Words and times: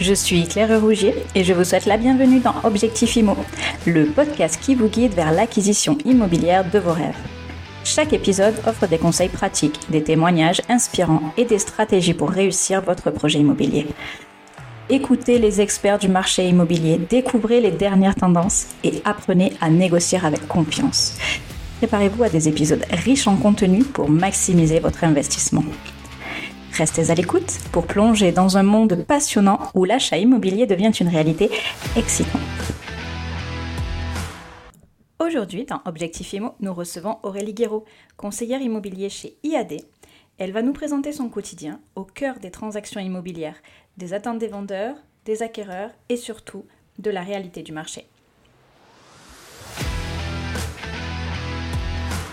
Je 0.00 0.12
suis 0.12 0.48
Claire 0.48 0.80
Rougier 0.80 1.14
et 1.36 1.44
je 1.44 1.52
vous 1.52 1.62
souhaite 1.62 1.86
la 1.86 1.96
bienvenue 1.96 2.40
dans 2.40 2.54
Objectif 2.64 3.14
Imo, 3.14 3.36
le 3.86 4.06
podcast 4.06 4.58
qui 4.60 4.74
vous 4.74 4.88
guide 4.88 5.14
vers 5.14 5.30
l'acquisition 5.30 5.96
immobilière 6.04 6.68
de 6.68 6.80
vos 6.80 6.92
rêves. 6.92 7.14
Chaque 7.84 8.12
épisode 8.12 8.56
offre 8.66 8.88
des 8.88 8.98
conseils 8.98 9.28
pratiques, 9.28 9.78
des 9.90 10.02
témoignages 10.02 10.62
inspirants 10.68 11.32
et 11.36 11.44
des 11.44 11.60
stratégies 11.60 12.12
pour 12.12 12.30
réussir 12.30 12.82
votre 12.82 13.12
projet 13.12 13.38
immobilier. 13.38 13.86
Écoutez 14.90 15.38
les 15.38 15.60
experts 15.60 16.00
du 16.00 16.08
marché 16.08 16.48
immobilier, 16.48 16.98
découvrez 16.98 17.60
les 17.60 17.70
dernières 17.70 18.16
tendances 18.16 18.66
et 18.82 19.00
apprenez 19.04 19.52
à 19.60 19.70
négocier 19.70 20.18
avec 20.20 20.48
confiance. 20.48 21.16
Préparez-vous 21.78 22.24
à 22.24 22.28
des 22.28 22.48
épisodes 22.48 22.84
riches 22.90 23.28
en 23.28 23.36
contenu 23.36 23.84
pour 23.84 24.10
maximiser 24.10 24.80
votre 24.80 25.04
investissement. 25.04 25.64
Restez 26.76 27.10
à 27.10 27.14
l'écoute 27.14 27.60
pour 27.70 27.86
plonger 27.86 28.32
dans 28.32 28.56
un 28.56 28.64
monde 28.64 29.04
passionnant 29.06 29.60
où 29.74 29.84
l'achat 29.84 30.18
immobilier 30.18 30.66
devient 30.66 30.90
une 30.90 31.06
réalité 31.06 31.48
excitante. 31.94 32.40
Aujourd'hui, 35.20 35.66
dans 35.66 35.80
Objectif 35.84 36.32
Imo, 36.32 36.54
nous 36.58 36.74
recevons 36.74 37.18
Aurélie 37.22 37.54
Guéraud, 37.54 37.84
conseillère 38.16 38.60
immobilier 38.60 39.08
chez 39.08 39.36
IAD. 39.44 39.82
Elle 40.38 40.50
va 40.50 40.62
nous 40.62 40.72
présenter 40.72 41.12
son 41.12 41.28
quotidien 41.28 41.78
au 41.94 42.02
cœur 42.02 42.40
des 42.40 42.50
transactions 42.50 43.00
immobilières, 43.00 43.62
des 43.96 44.12
attentes 44.12 44.40
des 44.40 44.48
vendeurs, 44.48 44.96
des 45.26 45.44
acquéreurs 45.44 45.90
et 46.08 46.16
surtout 46.16 46.64
de 46.98 47.10
la 47.10 47.22
réalité 47.22 47.62
du 47.62 47.70
marché. 47.70 48.08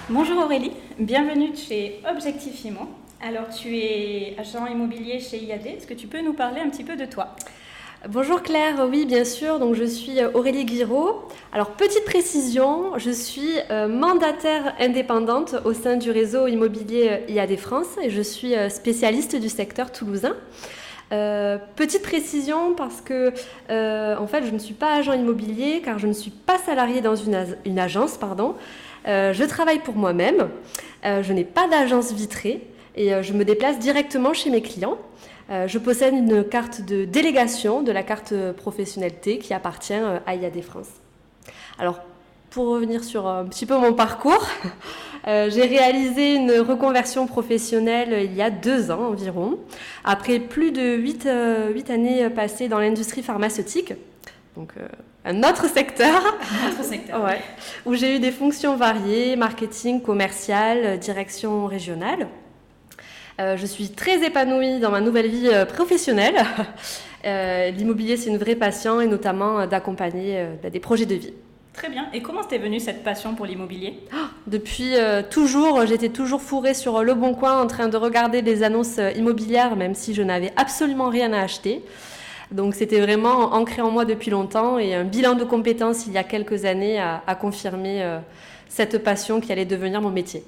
Bonjour 0.09 0.43
Aurélie, 0.43 0.71
bienvenue 0.97 1.55
chez 1.55 2.01
Objectif 2.09 2.65
Imo. 2.65 2.89
Alors, 3.23 3.49
tu 3.49 3.77
es 3.77 4.35
agent 4.39 4.65
immobilier 4.65 5.19
chez 5.19 5.37
IAD. 5.37 5.67
Est-ce 5.67 5.85
que 5.85 5.93
tu 5.93 6.07
peux 6.07 6.21
nous 6.21 6.33
parler 6.33 6.59
un 6.59 6.69
petit 6.69 6.83
peu 6.83 6.95
de 6.95 7.05
toi? 7.05 7.35
Bonjour 8.09 8.41
Claire, 8.41 8.87
oui 8.89 9.05
bien 9.05 9.23
sûr, 9.25 9.59
donc 9.59 9.75
je 9.75 9.83
suis 9.83 10.19
euh, 10.19 10.31
Aurélie 10.33 10.65
Guiraud. 10.65 11.27
Alors 11.53 11.69
petite 11.73 12.03
précision, 12.03 12.97
je 12.97 13.11
suis 13.11 13.51
euh, 13.69 13.87
mandataire 13.87 14.73
indépendante 14.79 15.53
au 15.65 15.73
sein 15.73 15.97
du 15.97 16.09
réseau 16.09 16.47
immobilier 16.47 17.09
euh, 17.11 17.31
IAD 17.31 17.57
France 17.57 17.89
et 18.01 18.09
je 18.09 18.23
suis 18.23 18.53
spécialiste 18.71 19.35
du 19.35 19.49
secteur 19.49 19.91
toulousain. 19.91 20.35
petite 21.11 22.01
précision 22.01 22.73
parce 22.73 23.01
que 23.01 23.33
en 23.69 24.25
fait 24.25 24.45
je 24.45 24.51
ne 24.51 24.57
suis 24.57 24.73
pas 24.73 24.95
agent 24.95 25.13
immobilier 25.13 25.83
car 25.85 25.99
je 25.99 26.07
ne 26.07 26.13
suis 26.13 26.31
pas 26.31 26.57
salarié 26.57 27.01
dans 27.01 27.15
une, 27.15 27.55
une 27.65 27.77
agence, 27.77 28.17
pardon. 28.17 28.55
je 29.05 29.43
travaille 29.45 29.79
pour 29.79 29.95
moi-même. 29.95 30.49
je 31.03 31.33
n'ai 31.33 31.45
pas 31.45 31.67
d'agence 31.67 32.13
vitrée 32.13 32.67
et 32.95 33.13
euh, 33.13 33.23
je 33.23 33.33
me 33.33 33.45
déplace 33.45 33.79
directement 33.79 34.33
chez 34.33 34.49
mes 34.49 34.61
clients. 34.61 34.97
Euh, 35.49 35.67
je 35.67 35.77
possède 35.77 36.13
une 36.13 36.43
carte 36.43 36.81
de 36.81 37.05
délégation 37.05 37.81
de 37.81 37.91
la 37.91 38.03
carte 38.03 38.33
professionnalité 38.57 39.37
qui 39.37 39.53
appartient 39.53 39.93
euh, 39.93 40.19
à 40.25 40.35
IAD 40.35 40.61
France. 40.61 40.89
Alors, 41.79 42.01
pour 42.49 42.67
revenir 42.67 43.03
sur 43.03 43.27
un 43.27 43.45
petit 43.45 43.65
peu 43.65 43.77
mon 43.77 43.93
parcours, 43.93 44.45
j'ai 45.25 45.65
réalisé 45.65 46.35
une 46.35 46.51
reconversion 46.59 47.25
professionnelle 47.25 48.25
il 48.25 48.35
y 48.35 48.41
a 48.41 48.49
deux 48.49 48.91
ans 48.91 49.07
environ, 49.07 49.57
après 50.03 50.39
plus 50.39 50.73
de 50.73 50.97
huit, 50.97 51.25
années 51.89 52.29
passées 52.29 52.67
dans 52.67 52.79
l'industrie 52.79 53.23
pharmaceutique. 53.23 53.93
Donc, 54.57 54.73
un 55.23 55.43
autre 55.43 55.69
secteur, 55.69 56.21
un 56.65 56.71
autre 56.71 56.83
secteur 56.83 57.25
où 57.85 57.95
j'ai 57.95 58.17
eu 58.17 58.19
des 58.19 58.31
fonctions 58.31 58.75
variées, 58.75 59.37
marketing, 59.37 60.01
commercial, 60.01 60.99
direction 60.99 61.67
régionale. 61.67 62.27
Euh, 63.39 63.57
je 63.57 63.65
suis 63.65 63.89
très 63.89 64.25
épanouie 64.25 64.79
dans 64.79 64.91
ma 64.91 65.01
nouvelle 65.01 65.27
vie 65.27 65.49
euh, 65.51 65.65
professionnelle. 65.65 66.35
Euh, 67.23 67.69
l'immobilier, 67.69 68.17
c'est 68.17 68.31
une 68.31 68.39
vraie 68.39 68.55
passion 68.55 68.99
et 68.99 69.05
notamment 69.05 69.67
d'accompagner 69.67 70.43
bah, 70.63 70.71
des 70.71 70.79
projets 70.79 71.05
de 71.05 71.13
vie. 71.13 71.33
Très 71.71 71.87
bien. 71.87 72.07
Et 72.15 72.23
comment 72.23 72.43
t'es 72.43 72.57
venue 72.57 72.79
cette 72.79 73.03
passion 73.03 73.35
pour 73.35 73.45
l'immobilier? 73.45 73.99
Ah, 74.11 74.31
Depuis 74.47 74.93
toujours, 75.29 75.85
j'étais 75.85 76.09
toujours 76.09 76.41
fourrée 76.41 76.73
sur 76.73 77.03
Le 77.03 77.13
Bon 77.13 77.35
Coin 77.35 77.61
en 77.61 77.67
train 77.67 77.89
de 77.89 77.95
regarder 77.95 78.41
des 78.41 78.63
annonces 78.63 78.99
immobilières, 79.15 79.75
même 79.75 79.93
si 79.93 80.15
je 80.15 80.23
n'avais 80.23 80.51
absolument 80.55 81.09
rien 81.09 81.31
à 81.31 81.41
acheter. 81.41 81.83
Donc 82.51 82.73
c'était 82.73 83.01
vraiment 83.01 83.53
ancré 83.53 83.83
en 83.83 83.91
moi 83.91 84.05
depuis 84.05 84.31
longtemps 84.31 84.79
et 84.79 84.95
un 84.95 85.03
bilan 85.03 85.35
de 85.35 85.43
compétences 85.43 86.07
il 86.07 86.13
y 86.13 86.17
a 86.17 86.23
quelques 86.23 86.65
années 86.65 86.99
a 86.99 87.35
confirmé 87.35 88.03
cette 88.67 89.03
passion 89.03 89.39
qui 89.41 89.51
allait 89.51 89.65
devenir 89.65 90.01
mon 90.01 90.09
métier. 90.09 90.43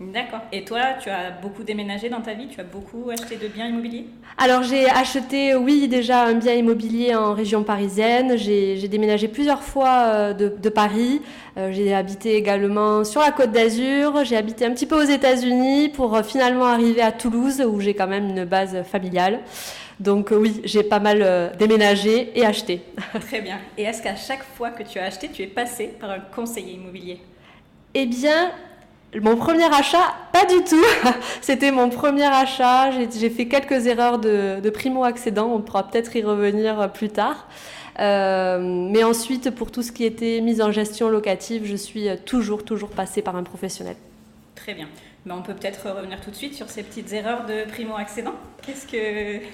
D'accord. 0.00 0.40
Et 0.50 0.64
toi, 0.64 0.80
tu 0.98 1.10
as 1.10 1.30
beaucoup 1.30 1.62
déménagé 1.62 2.08
dans 2.08 2.22
ta 2.22 2.32
vie 2.32 2.48
Tu 2.48 2.58
as 2.58 2.64
beaucoup 2.64 3.10
acheté 3.10 3.36
de 3.36 3.48
biens 3.48 3.66
immobiliers? 3.66 4.06
Alors 4.38 4.62
j'ai 4.62 4.88
acheté, 4.88 5.54
oui, 5.54 5.88
déjà 5.88 6.24
un 6.24 6.32
bien 6.32 6.54
immobilier 6.54 7.14
en 7.14 7.34
région 7.34 7.64
parisienne. 7.64 8.38
J'ai 8.38 8.88
déménagé 8.88 9.28
plusieurs 9.28 9.62
fois 9.62 10.04
euh, 10.06 10.32
de, 10.32 10.68
Paris. 10.70 11.20
Euh, 11.58 11.70
j'ai 11.70 11.92
habité 11.92 12.36
également 12.36 13.04
sur 13.04 13.20
la 13.20 13.30
côte 13.30 13.52
d'Azur. 13.52 14.24
J'ai 14.24 14.38
habité 14.38 14.64
un 14.64 14.70
petit 14.70 14.86
peu 14.86 14.98
aux 14.98 15.06
États-Unis 15.06 15.90
pour 15.90 16.16
euh, 16.16 16.22
finalement 16.22 16.64
arriver 16.64 17.02
à 17.02 17.12
Toulouse 17.12 17.60
où 17.60 17.78
j'ai 17.80 17.92
quand 17.92 18.08
même 18.08 18.30
une 18.30 18.46
base 18.46 18.82
familiale. 18.84 19.40
Donc 19.98 20.32
oui, 20.34 20.62
j'ai 20.64 20.82
pas 20.82 20.98
mal 20.98 21.52
déménagé 21.58 22.32
et 22.34 22.46
acheté. 22.46 22.80
Très 23.20 23.42
bien. 23.42 23.58
Et 23.76 23.82
est-ce 23.82 24.02
qu'à 24.02 24.16
chaque 24.16 24.44
fois 24.56 24.70
que 24.70 24.82
tu 24.82 24.98
as 24.98 25.04
acheté, 25.04 25.28
tu 25.28 25.42
es 25.42 25.46
passé 25.46 25.88
par 26.00 26.08
un 26.08 26.20
conseiller 26.20 26.72
immobilier? 26.72 27.20
Eh 27.92 28.06
bien, 28.06 28.50
mon 29.18 29.36
premier 29.36 29.64
achat, 29.64 30.14
pas 30.32 30.44
du 30.46 30.62
tout. 30.64 30.84
C'était 31.40 31.72
mon 31.72 31.90
premier 31.90 32.26
achat. 32.26 32.90
J'ai 32.90 33.30
fait 33.30 33.46
quelques 33.46 33.86
erreurs 33.86 34.18
de, 34.18 34.70
primo-accédant. 34.70 35.48
On 35.48 35.60
pourra 35.60 35.88
peut-être 35.88 36.14
y 36.14 36.22
revenir 36.22 36.92
plus 36.92 37.08
tard. 37.08 37.48
Euh, 37.98 38.58
mais 38.60 39.02
ensuite, 39.02 39.50
pour 39.50 39.70
tout 39.72 39.82
ce 39.82 39.90
qui 39.90 40.04
était 40.04 40.40
mise 40.40 40.62
en 40.62 40.70
gestion 40.70 41.08
locative, 41.08 41.62
je 41.64 41.76
suis 41.76 42.06
toujours, 42.24 42.64
toujours 42.64 42.90
passée 42.90 43.20
par 43.20 43.36
un 43.36 43.42
professionnel. 43.42 43.96
Très 44.54 44.74
bien. 44.74 44.88
Mais 45.26 45.32
on 45.32 45.42
peut 45.42 45.54
peut-être 45.54 45.90
revenir 45.90 46.20
tout 46.20 46.30
de 46.30 46.36
suite 46.36 46.54
sur 46.54 46.70
ces 46.70 46.82
petites 46.82 47.12
erreurs 47.12 47.44
de 47.46 47.68
primo-accédant. 47.68 48.34
Qu'est-ce 48.62 48.86
que 48.86 49.44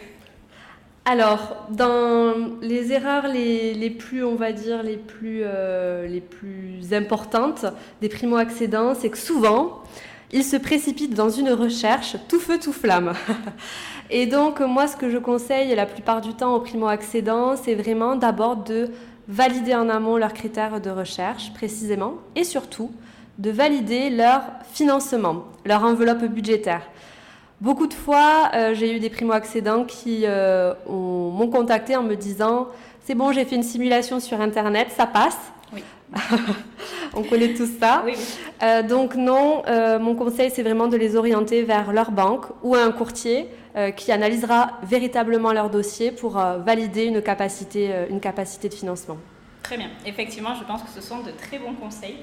alors, 1.09 1.69
dans 1.71 2.35
les 2.63 2.93
erreurs 2.93 3.29
les, 3.29 3.91
plus, 3.91 4.25
on 4.25 4.35
va 4.35 4.51
dire, 4.51 4.83
les 4.83 4.97
plus, 4.97 5.43
euh, 5.45 6.05
les 6.09 6.21
plus 6.21 6.93
importantes 6.93 7.65
des 8.01 8.09
primo-accédants, 8.09 8.93
c'est 8.93 9.09
que 9.09 9.17
souvent, 9.17 9.85
ils 10.33 10.43
se 10.43 10.57
précipitent 10.57 11.15
dans 11.15 11.31
une 11.31 11.51
recherche 11.51 12.17
tout 12.29 12.41
feu, 12.41 12.59
tout 12.59 12.73
flamme. 12.73 13.13
Et 14.11 14.27
donc, 14.27 14.59
moi, 14.59 14.89
ce 14.89 14.97
que 14.97 15.09
je 15.09 15.19
conseille 15.19 15.73
la 15.77 15.87
plupart 15.87 16.21
du 16.21 16.35
temps 16.35 16.57
aux 16.57 16.61
primo-accédants, 16.61 17.55
c'est 17.55 17.77
vraiment 17.77 18.17
d'abord 18.17 18.57
de 18.57 18.89
valider 19.29 19.77
en 19.77 19.89
amont 19.89 20.17
leurs 20.17 20.35
critères 20.35 20.81
de 20.81 20.91
recherche, 20.91 21.53
précisément, 21.55 22.15
et 22.35 22.43
surtout 22.43 22.91
de 23.39 23.51
valider 23.53 24.11
leur 24.11 24.43
financement, 24.73 25.45
leur 25.65 25.85
enveloppe 25.85 26.25
budgétaire. 26.25 26.83
Beaucoup 27.61 27.87
de 27.87 27.95
fois, 27.95 28.51
euh, 28.55 28.75
j'ai 28.75 28.95
eu 28.95 29.01
des 29.01 29.09
primo-accédants 29.09 29.85
qui 29.85 30.25
euh, 30.25 30.75
m'ont 30.89 31.49
contacté 31.49 31.97
en 31.97 32.03
me 32.03 32.15
disant 32.15 32.69
C'est 33.05 33.15
bon, 33.15 33.33
j'ai 33.33 33.47
fait 33.47 33.57
une 33.57 33.63
simulation 33.63 34.21
sur 34.21 34.41
Internet, 34.43 34.89
ça 34.95 35.07
passe. 35.07 35.39
Oui. 35.73 35.83
On 37.15 37.23
connaît 37.23 37.55
tout 37.55 37.67
ça. 37.81 38.03
Oui, 38.05 38.13
euh, 38.63 38.83
donc, 38.83 39.15
non, 39.15 39.63
mon 40.01 40.15
conseil, 40.15 40.51
c'est 40.51 40.63
vraiment 40.63 40.87
de 40.87 40.99
les 40.99 41.17
orienter 41.17 41.63
vers 41.63 41.93
leur 41.93 42.11
banque 42.11 42.45
ou 42.63 42.75
un 42.75 42.93
courtier 42.93 43.49
qui 43.95 44.11
analysera 44.11 44.73
véritablement 44.85 45.53
leur 45.53 45.69
dossier 45.69 46.11
pour 46.11 46.39
valider 46.65 47.05
une 47.05 47.21
capacité, 47.21 47.91
une 48.09 48.21
capacité 48.21 48.71
de 48.71 48.75
financement. 48.75 49.19
Très 49.63 49.77
bien. 49.77 49.89
Effectivement, 50.07 50.55
je 50.55 50.65
pense 50.65 50.83
que 50.83 50.89
ce 50.89 51.03
sont 51.03 51.19
de 51.19 51.31
très 51.31 51.59
bons 51.59 51.75
conseils 51.75 52.17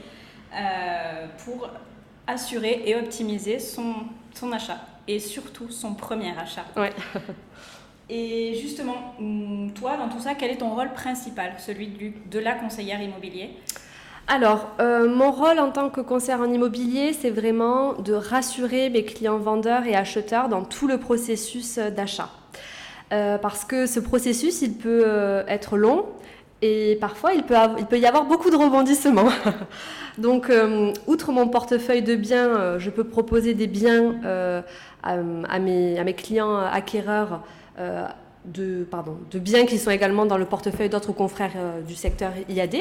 pour 1.46 1.70
assurer 2.26 2.82
et 2.86 2.96
optimiser 2.96 3.60
son, 3.60 3.94
son 4.34 4.52
achat 4.52 4.80
et 5.08 5.20
surtout 5.20 5.70
son 5.70 5.94
premier 5.94 6.38
achat. 6.38 6.66
Ouais. 6.78 6.94
et 8.10 8.56
justement, 8.56 9.16
mm, 9.20 9.72
toi, 9.72 9.98
dans 9.98 10.10
tout 10.10 10.20
ça, 10.20 10.36
quel 10.36 10.52
est 10.52 10.58
ton 10.58 10.74
rôle 10.76 10.94
principal, 10.94 11.54
celui 11.60 11.88
du, 11.88 12.14
de 12.32 12.40
la 12.40 12.54
conseillère 12.54 13.02
immobilier 13.02 13.52
alors, 14.28 14.70
euh, 14.80 15.14
mon 15.14 15.32
rôle 15.32 15.60
en 15.60 15.70
tant 15.72 15.90
que 15.90 16.00
conseillère 16.00 16.40
en 16.40 16.52
immobilier, 16.52 17.12
c'est 17.14 17.30
vraiment 17.30 17.94
de 17.94 18.14
rassurer 18.14 18.90
mes 18.90 19.04
clients 19.04 19.38
vendeurs 19.38 19.86
et 19.86 19.96
acheteurs 19.96 20.48
dans 20.48 20.64
tout 20.64 20.88
le 20.88 20.98
processus 20.98 21.78
d'achat. 21.78 22.30
Euh, 23.12 23.38
parce 23.38 23.66
que 23.66 23.86
ce 23.86 24.00
processus, 24.00 24.62
il 24.62 24.76
peut 24.76 25.04
euh, 25.06 25.44
être 25.48 25.76
long 25.76 26.06
et 26.62 26.98
parfois 27.02 27.34
il 27.34 27.44
peut, 27.44 27.56
il 27.78 27.86
peut 27.86 28.00
y 28.00 28.06
avoir 28.06 28.24
beaucoup 28.24 28.50
de 28.50 28.56
rebondissements. 28.56 29.30
Donc, 30.18 30.50
outre 31.08 31.32
mon 31.32 31.48
portefeuille 31.48 32.04
de 32.04 32.16
biens, 32.16 32.78
je 32.78 32.90
peux 32.92 33.04
proposer 33.04 33.56
des 33.56 33.66
biens 33.66 34.64
à, 35.04 35.60
mes, 35.60 36.16
clients 36.16 36.58
acquéreurs 36.58 37.42
euh, 37.80 38.08
de, 38.46 38.86
biens 39.40 39.66
qui 39.66 39.78
sont 39.78 39.92
également 39.92 40.26
dans 40.26 40.38
le 40.38 40.46
portefeuille 40.46 40.90
d'autres 40.90 41.14
confrères 41.14 41.52
euh, 41.56 41.82
du 41.82 41.96
secteur 41.96 42.32
IAD. 42.50 42.78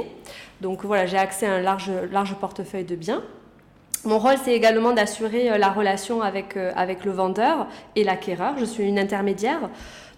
Donc 0.60 0.84
voilà, 0.84 1.06
j'ai 1.06 1.18
accès 1.18 1.46
à 1.46 1.54
un 1.54 1.60
large, 1.60 2.34
portefeuille 2.40 2.84
de 2.84 2.96
biens. 2.96 3.22
Mon 4.04 4.18
rôle, 4.18 4.34
c'est 4.44 4.54
également 4.54 4.92
d'assurer 4.92 5.52
euh, 5.52 5.58
la 5.58 5.70
relation 5.70 6.22
avec, 6.22 6.54
le 6.54 7.10
vendeur 7.10 7.66
et 7.96 8.04
l'acquéreur. 8.04 8.54
Je 8.58 8.64
suis 8.64 8.84
une 8.84 8.98
intermédiaire. 8.98 9.70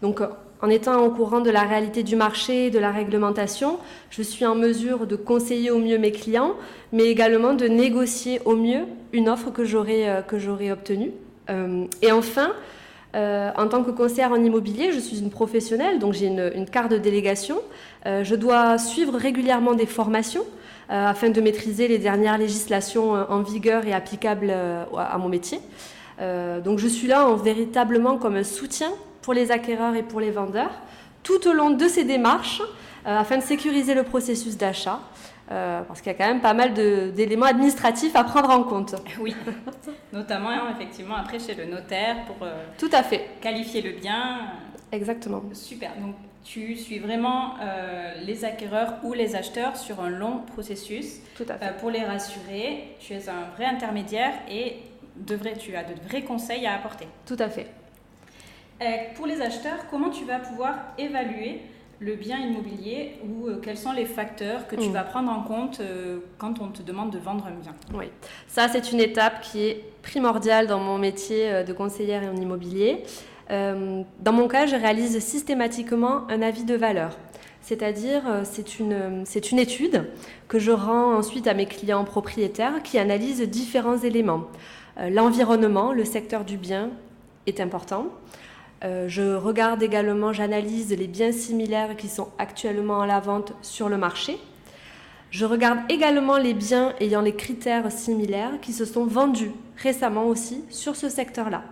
Donc, 0.02 0.20
En 0.62 0.70
étant 0.70 1.04
au 1.04 1.10
courant 1.10 1.40
de 1.40 1.50
la 1.50 1.62
réalité 1.62 2.02
du 2.02 2.16
marché 2.16 2.70
de 2.70 2.78
la 2.78 2.90
réglementation, 2.90 3.78
je 4.08 4.22
suis 4.22 4.46
en 4.46 4.54
mesure 4.54 5.06
de 5.06 5.14
conseiller 5.14 5.70
au 5.70 5.78
mieux 5.78 5.98
mes 5.98 6.12
clients, 6.12 6.54
mais 6.90 7.04
également 7.04 7.52
de 7.52 7.66
négocier 7.66 8.40
au 8.46 8.56
mieux 8.56 8.84
une 9.12 9.28
offre 9.28 9.50
que 9.50 9.64
j'aurais 9.64 10.08
euh, 10.08 10.72
obtenue. 10.72 11.12
Euh, 11.50 11.86
et 12.02 12.12
enfin, 12.12 12.52
euh, 13.14 13.50
en 13.56 13.68
tant 13.68 13.82
que 13.82 13.90
conseillère 13.90 14.32
en 14.32 14.42
immobilier, 14.42 14.92
je 14.92 14.98
suis 14.98 15.20
une 15.20 15.30
professionnelle, 15.30 15.98
donc 15.98 16.14
j'ai 16.14 16.26
une, 16.26 16.66
carte 16.66 16.90
de 16.90 16.98
délégation. 16.98 17.58
je 18.04 18.34
dois 18.34 18.78
suivre 18.78 19.16
régulièrement 19.16 19.74
des 19.74 19.86
formations 19.86 20.44
afin 20.88 21.30
de 21.30 21.40
maîtriser 21.40 21.88
les 21.88 21.98
dernières 21.98 22.38
législations 22.38 23.12
en 23.12 23.42
vigueur 23.42 23.86
et 23.86 23.94
applicables 23.94 24.50
à 24.50 25.16
mon 25.18 25.28
métier. 25.28 25.60
donc 26.18 26.78
je 26.78 26.88
suis 26.88 27.06
là 27.08 27.26
en 27.26 27.36
véritablement 27.36 28.18
comme 28.18 28.36
un 28.36 28.44
soutien 28.44 28.90
pour 29.22 29.32
les 29.32 29.50
acquéreurs 29.50 29.94
et 29.94 30.02
pour 30.02 30.20
les 30.20 30.30
vendeurs, 30.30 30.72
tout 31.22 31.48
au 31.48 31.52
long 31.52 31.70
de 31.70 31.88
ces 31.88 32.04
démarches, 32.04 32.60
euh, 32.60 32.66
afin 33.04 33.38
de 33.38 33.42
sécuriser 33.42 33.94
le 33.94 34.02
processus 34.02 34.56
d'achat. 34.56 35.00
Euh, 35.50 35.82
parce 35.82 36.00
qu'il 36.00 36.10
y 36.10 36.14
a 36.14 36.18
quand 36.18 36.26
même 36.26 36.40
pas 36.40 36.54
mal 36.54 36.72
d'éléments 36.72 37.44
administratifs 37.44 38.16
à 38.16 38.24
prendre 38.24 38.48
en 38.48 38.62
compte. 38.62 38.94
Oui, 39.20 39.36
notamment 40.12 40.50
effectivement 40.70 41.16
après 41.16 41.38
chez 41.38 41.54
le 41.54 41.66
notaire 41.66 42.24
pour 42.24 42.36
euh, 42.42 42.64
Tout 42.78 42.88
à 42.92 43.02
fait. 43.02 43.28
qualifier 43.42 43.82
le 43.82 43.92
bien. 43.92 44.40
Exactement. 44.90 45.42
Super. 45.52 45.90
Donc 46.00 46.14
tu 46.44 46.76
suis 46.76 46.98
vraiment 46.98 47.54
les 48.22 48.44
acquéreurs 48.44 48.94
ou 49.02 49.12
les 49.12 49.34
acheteurs 49.34 49.76
sur 49.76 50.00
un 50.02 50.10
long 50.10 50.38
processus. 50.52 51.16
Tout 51.36 51.46
à 51.48 51.54
fait. 51.58 51.76
pour 51.78 51.90
les 51.90 52.04
rassurer, 52.04 52.96
tu 53.00 53.14
es 53.14 53.28
un 53.28 53.50
vrai 53.56 53.64
intermédiaire 53.64 54.32
et 54.50 54.76
tu 55.58 55.76
as 55.76 55.84
de 55.84 55.94
vrais 56.08 56.22
conseils 56.22 56.66
à 56.66 56.74
apporter. 56.74 57.06
Tout 57.26 57.36
à 57.38 57.48
fait. 57.48 57.66
Euh, 58.82 58.86
pour 59.14 59.26
les 59.26 59.40
acheteurs, 59.40 59.86
comment 59.90 60.10
tu 60.10 60.24
vas 60.24 60.40
pouvoir 60.40 60.74
évaluer 60.98 61.60
le 62.00 62.14
bien 62.14 62.38
immobilier 62.38 63.16
ou 63.24 63.48
euh, 63.48 63.60
quels 63.62 63.76
sont 63.76 63.92
les 63.92 64.04
facteurs 64.04 64.66
que 64.66 64.76
tu 64.76 64.88
mm. 64.88 64.92
vas 64.92 65.02
prendre 65.02 65.30
en 65.30 65.42
compte 65.42 65.80
euh, 65.80 66.18
quand 66.38 66.60
on 66.60 66.68
te 66.68 66.82
demande 66.82 67.10
de 67.10 67.18
vendre 67.18 67.46
un 67.46 67.60
bien? 67.60 67.74
Oui, 67.94 68.06
ça 68.46 68.68
c'est 68.68 68.92
une 68.92 69.00
étape 69.00 69.40
qui 69.42 69.64
est 69.64 69.84
primordiale 70.02 70.66
dans 70.66 70.80
mon 70.80 70.98
métier 70.98 71.64
de 71.64 71.72
conseillère 71.72 72.22
en 72.30 72.36
immobilier. 72.36 73.02
dans 73.48 74.32
mon 74.32 74.48
cas, 74.48 74.66
je 74.66 74.76
réalise 74.76 75.18
systématiquement 75.20 76.28
un 76.28 76.42
avis 76.42 76.64
de 76.64 76.74
valeur. 76.74 77.16
C'est-à-dire, 77.62 78.22
c'est 78.42 78.78
une, 78.78 79.22
c'est 79.24 79.50
une 79.50 79.58
étude 79.58 80.04
que 80.48 80.58
je 80.58 80.70
rends 80.70 81.14
ensuite 81.14 81.46
à 81.46 81.54
mes 81.54 81.64
clients 81.64 82.04
propriétaires 82.04 82.82
qui 82.82 82.98
analysent 82.98 83.40
différents 83.48 83.96
éléments. 83.96 84.44
L'environnement, 84.98 85.94
le 85.94 86.04
secteur 86.04 86.44
du 86.44 86.58
bien 86.58 86.90
est 87.46 87.60
important. 87.60 88.08
Euh, 88.82 89.08
je 89.08 89.34
regarde 89.34 89.82
également, 89.82 90.32
j'analyse 90.32 90.90
les 90.90 91.06
biens 91.06 91.32
similaires 91.32 91.96
qui 91.96 92.08
sont 92.08 92.28
actuellement 92.38 93.00
à 93.02 93.06
la 93.06 93.20
vente 93.20 93.52
sur 93.62 93.88
le 93.88 93.96
marché. 93.96 94.38
Je 95.30 95.46
regarde 95.46 95.78
également 95.88 96.36
les 96.36 96.54
biens 96.54 96.94
ayant 97.00 97.20
les 97.20 97.34
critères 97.34 97.90
similaires 97.90 98.60
qui 98.60 98.72
se 98.72 98.84
sont 98.84 99.04
vendus 99.04 99.52
récemment 99.76 100.26
aussi 100.26 100.64
sur 100.70 100.96
ce 100.96 101.08
secteur-là. 101.08 101.62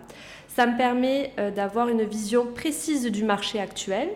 Ça 0.48 0.66
me 0.66 0.76
permet 0.76 1.32
euh, 1.38 1.50
d'avoir 1.50 1.88
une 1.88 2.02
vision 2.02 2.46
précise 2.46 3.06
du 3.06 3.24
marché 3.24 3.60
actuel 3.60 4.08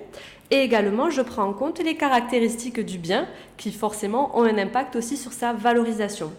et 0.50 0.58
également 0.58 1.10
je 1.10 1.22
prends 1.22 1.44
en 1.44 1.52
compte 1.52 1.78
les 1.82 1.96
caractéristiques 1.96 2.80
du 2.80 2.98
bien 2.98 3.26
qui 3.56 3.72
forcément 3.72 4.36
ont 4.38 4.44
un 4.44 4.58
impact 4.58 4.96
aussi 4.96 5.16
sur 5.16 5.32
sa 5.32 5.52
valorisation. 5.52 6.32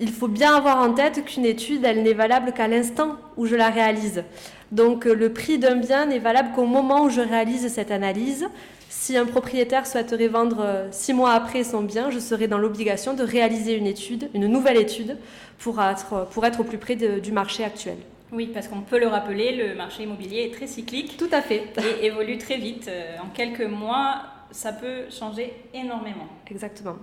Il 0.00 0.10
faut 0.10 0.28
bien 0.28 0.56
avoir 0.56 0.78
en 0.78 0.92
tête 0.92 1.24
qu'une 1.24 1.44
étude, 1.44 1.84
elle 1.84 2.02
n'est 2.02 2.14
valable 2.14 2.52
qu'à 2.52 2.66
l'instant 2.66 3.16
où 3.36 3.46
je 3.46 3.54
la 3.54 3.70
réalise. 3.70 4.24
Donc 4.72 5.06
euh, 5.06 5.14
le 5.14 5.32
prix 5.32 5.58
d'un 5.58 5.76
bien 5.76 6.06
n'est 6.06 6.18
valable 6.18 6.50
qu'au 6.54 6.66
moment 6.66 7.04
où 7.04 7.10
je 7.10 7.20
réalise 7.20 7.68
cette 7.68 7.90
analyse. 7.90 8.48
Si 8.88 9.16
un 9.16 9.26
propriétaire 9.26 9.86
souhaiterait 9.86 10.28
vendre 10.28 10.60
euh, 10.60 10.88
six 10.90 11.12
mois 11.12 11.32
après 11.32 11.62
son 11.62 11.82
bien, 11.82 12.10
je 12.10 12.18
serai 12.18 12.48
dans 12.48 12.58
l'obligation 12.58 13.14
de 13.14 13.22
réaliser 13.22 13.76
une 13.76 13.86
étude, 13.86 14.30
une 14.34 14.46
nouvelle 14.46 14.78
étude, 14.78 15.16
pour 15.58 15.80
être, 15.80 16.26
pour 16.30 16.44
être 16.44 16.60
au 16.60 16.64
plus 16.64 16.78
près 16.78 16.96
du 16.96 17.32
marché 17.32 17.64
actuel. 17.64 17.96
Oui, 18.32 18.50
parce 18.52 18.66
qu'on 18.66 18.80
peut 18.80 18.98
le 18.98 19.06
rappeler, 19.06 19.54
le 19.54 19.74
marché 19.74 20.02
immobilier 20.02 20.50
est 20.50 20.54
très 20.54 20.66
cyclique. 20.66 21.16
Tout 21.16 21.28
à 21.30 21.40
fait. 21.40 21.72
Et 22.00 22.06
évolue 22.06 22.38
très 22.38 22.56
vite. 22.56 22.88
Euh, 22.88 23.16
en 23.22 23.28
quelques 23.28 23.62
mois, 23.62 24.22
ça 24.50 24.72
peut 24.72 25.08
changer 25.10 25.52
énormément. 25.72 26.26
Exactement. 26.50 26.96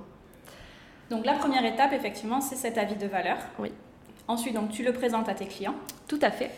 Donc 1.12 1.26
la 1.26 1.34
première 1.34 1.66
étape, 1.66 1.94
effectivement, 1.94 2.42
c'est 2.42 2.56
cet 2.56 2.80
avis 2.80 2.96
de 2.96 3.06
valeur. 3.06 3.38
Oui. 3.60 3.72
Ensuite, 4.28 4.56
donc, 4.56 4.72
tu 4.72 4.84
le 4.84 4.94
présentes 4.94 5.30
à 5.30 5.36
tes 5.36 5.46
clients. 5.46 5.76
Tout 6.08 6.20
à 6.24 6.32
fait 6.32 6.50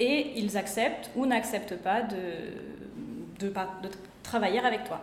et 0.00 0.32
ils 0.36 0.56
acceptent 0.56 1.10
ou 1.16 1.26
n'acceptent 1.26 1.76
pas 1.76 2.02
de, 2.02 3.46
de, 3.46 3.52
travailler 4.22 4.60
avec 4.60 4.84
toi. 4.84 5.00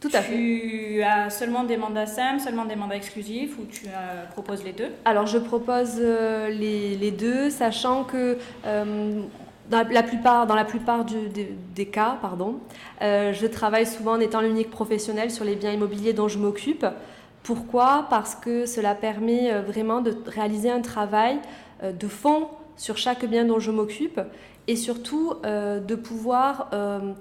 Tout 0.00 0.10
à 0.12 0.20
fait. 0.20 0.34
Tu 0.34 1.02
as 1.02 1.30
seulement 1.30 1.64
des 1.64 1.78
mandats 1.78 2.06
SAM, 2.06 2.38
seulement 2.38 2.66
des 2.66 2.76
mandats 2.76 2.96
exclusifs 2.96 3.58
ou 3.58 3.64
tu 3.64 3.86
proposes 4.32 4.62
les 4.62 4.72
deux? 4.72 4.90
Alors 5.04 5.26
je 5.26 5.38
propose 5.38 5.94
euh, 5.98 6.50
les, 6.50 7.10
deux, 7.10 7.48
sachant 7.48 8.04
que 8.04 8.36
euh, 8.66 9.22
dans, 9.70 9.88
la 9.88 10.02
plupart, 10.02 10.46
dans 10.46 10.56
la 10.56 10.66
plupart 10.66 11.06
des, 11.06 11.86
cas, 11.86 12.18
pardon, 12.20 12.58
euh, 13.00 13.32
je 13.32 13.46
travaille 13.46 13.86
souvent 13.86 14.12
en 14.12 14.20
étant 14.20 14.42
l'unique 14.42 14.70
professionnel 14.70 15.30
sur 15.30 15.44
les 15.44 15.54
biens 15.54 15.72
immobiliers 15.72 16.12
dont 16.12 16.28
je 16.28 16.38
m'occupe. 16.38 16.84
Pourquoi? 17.44 18.06
Parce 18.10 18.34
que 18.34 18.66
cela 18.66 18.96
permet 18.96 19.60
vraiment 19.60 20.00
de 20.00 20.16
réaliser 20.26 20.70
un 20.70 20.80
travail 20.80 21.38
de 21.82 22.08
fond 22.08 22.48
sur 22.76 22.96
chaque 22.96 23.24
bien 23.26 23.44
dont 23.44 23.60
je 23.60 23.70
m'occupe 23.70 24.20
et 24.66 24.76
surtout 24.76 25.34
euh, 25.44 25.80
de 25.80 25.94
pouvoir, 25.94 26.70
euh, 26.72 27.12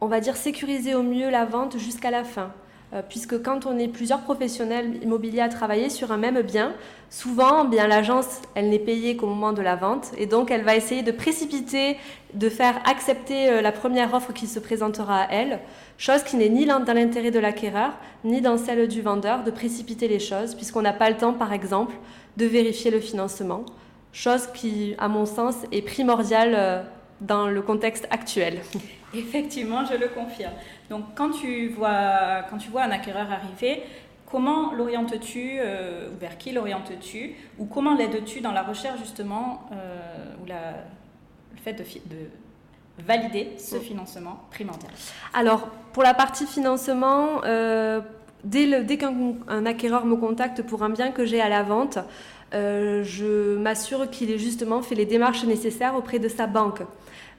on 0.00 0.06
va 0.06 0.20
dire, 0.20 0.36
sécuriser 0.36 0.94
au 0.94 1.02
mieux 1.02 1.30
la 1.30 1.44
vente 1.44 1.78
jusqu'à 1.78 2.10
la 2.10 2.24
fin. 2.24 2.52
Euh, 2.92 3.02
puisque 3.08 3.40
quand 3.40 3.66
on 3.66 3.78
est 3.78 3.86
plusieurs 3.86 4.20
professionnels 4.22 5.02
immobiliers 5.02 5.42
à 5.42 5.48
travailler 5.48 5.90
sur 5.90 6.10
un 6.10 6.16
même 6.16 6.42
bien, 6.42 6.74
souvent, 7.08 7.64
bien 7.64 7.86
l'agence, 7.86 8.26
elle 8.54 8.68
n'est 8.68 8.80
payée 8.80 9.16
qu'au 9.16 9.26
moment 9.26 9.52
de 9.52 9.62
la 9.62 9.76
vente, 9.76 10.10
et 10.18 10.26
donc 10.26 10.50
elle 10.50 10.62
va 10.62 10.74
essayer 10.74 11.02
de 11.02 11.12
précipiter, 11.12 11.96
de 12.34 12.48
faire 12.48 12.80
accepter 12.84 13.62
la 13.62 13.70
première 13.70 14.12
offre 14.12 14.32
qui 14.32 14.48
se 14.48 14.58
présentera 14.58 15.22
à 15.22 15.30
elle, 15.30 15.60
chose 15.98 16.24
qui 16.24 16.36
n'est 16.36 16.48
ni 16.48 16.66
dans 16.66 16.82
l'intérêt 16.92 17.30
de 17.30 17.38
l'acquéreur, 17.38 17.92
ni 18.24 18.40
dans 18.40 18.58
celle 18.58 18.88
du 18.88 19.02
vendeur, 19.02 19.44
de 19.44 19.52
précipiter 19.52 20.08
les 20.08 20.18
choses, 20.18 20.56
puisqu'on 20.56 20.82
n'a 20.82 20.92
pas 20.92 21.10
le 21.10 21.16
temps, 21.16 21.32
par 21.32 21.52
exemple, 21.52 21.94
de 22.36 22.46
vérifier 22.46 22.90
le 22.90 23.00
financement 23.00 23.64
chose 24.12 24.48
qui, 24.54 24.94
à 24.98 25.08
mon 25.08 25.26
sens, 25.26 25.56
est 25.72 25.82
primordiale 25.82 26.54
euh, 26.54 26.82
dans 27.20 27.46
le 27.48 27.62
contexte 27.62 28.06
actuel. 28.10 28.60
Effectivement, 29.14 29.84
je 29.84 29.96
le 29.96 30.08
confirme. 30.08 30.52
Donc, 30.88 31.04
quand 31.14 31.30
tu 31.30 31.68
vois, 31.68 32.42
quand 32.48 32.58
tu 32.58 32.70
vois 32.70 32.82
un 32.82 32.90
acquéreur 32.90 33.26
arriver, 33.30 33.82
comment 34.30 34.72
l'orientes-tu 34.72 35.58
euh, 35.58 36.08
ou 36.10 36.18
vers 36.18 36.38
qui 36.38 36.52
l'orientes-tu 36.52 37.34
ou 37.58 37.66
comment 37.66 37.94
l'aides-tu 37.94 38.40
dans 38.40 38.52
la 38.52 38.62
recherche 38.62 39.00
justement 39.00 39.68
euh, 39.72 40.42
ou 40.42 40.46
la, 40.46 40.72
le 41.52 41.58
fait 41.62 41.72
de, 41.72 41.82
de 41.82 42.26
valider 43.04 43.52
ce 43.58 43.76
mm. 43.76 43.80
financement 43.80 44.40
primordial? 44.50 44.92
Alors, 45.34 45.68
pour 45.92 46.04
la 46.04 46.14
partie 46.14 46.46
financement, 46.46 47.40
dès, 48.44 48.84
dès 48.84 48.96
qu'un 48.96 49.66
acquéreur 49.66 50.06
me 50.06 50.16
contacte 50.16 50.62
pour 50.62 50.82
un 50.84 50.90
bien 50.90 51.10
que 51.10 51.24
j'ai 51.24 51.40
à 51.40 51.48
la 51.48 51.62
vente, 51.62 51.98
euh, 52.52 53.04
je 53.04 53.56
m'assure 53.56 54.10
qu'il 54.10 54.30
ait 54.30 54.38
justement 54.38 54.82
fait 54.82 54.94
les 54.94 55.06
démarches 55.06 55.44
nécessaires 55.44 55.94
auprès 55.96 56.18
de 56.18 56.28
sa 56.28 56.46
banque. 56.46 56.82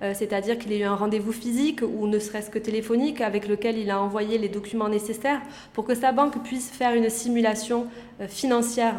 Euh, 0.02 0.14
c'est-à-dire 0.16 0.58
qu'il 0.58 0.72
ait 0.72 0.80
eu 0.80 0.84
un 0.84 0.96
rendez-vous 0.96 1.34
physique 1.34 1.82
ou 1.82 2.08
ne 2.08 2.18
serait-ce 2.18 2.50
que 2.50 2.60
téléphonique 2.60 3.22
avec 3.22 3.48
lequel 3.48 3.78
il 3.78 3.92
a 3.92 4.02
envoyé 4.02 4.38
les 4.38 4.50
documents 4.50 4.90
nécessaires 4.90 5.42
pour 5.74 5.86
que 5.86 5.96
sa 5.96 6.12
banque 6.12 6.42
puisse 6.44 6.70
faire 6.70 6.94
une 6.94 7.10
simulation 7.10 7.88
euh, 8.20 8.28
financière 8.28 8.96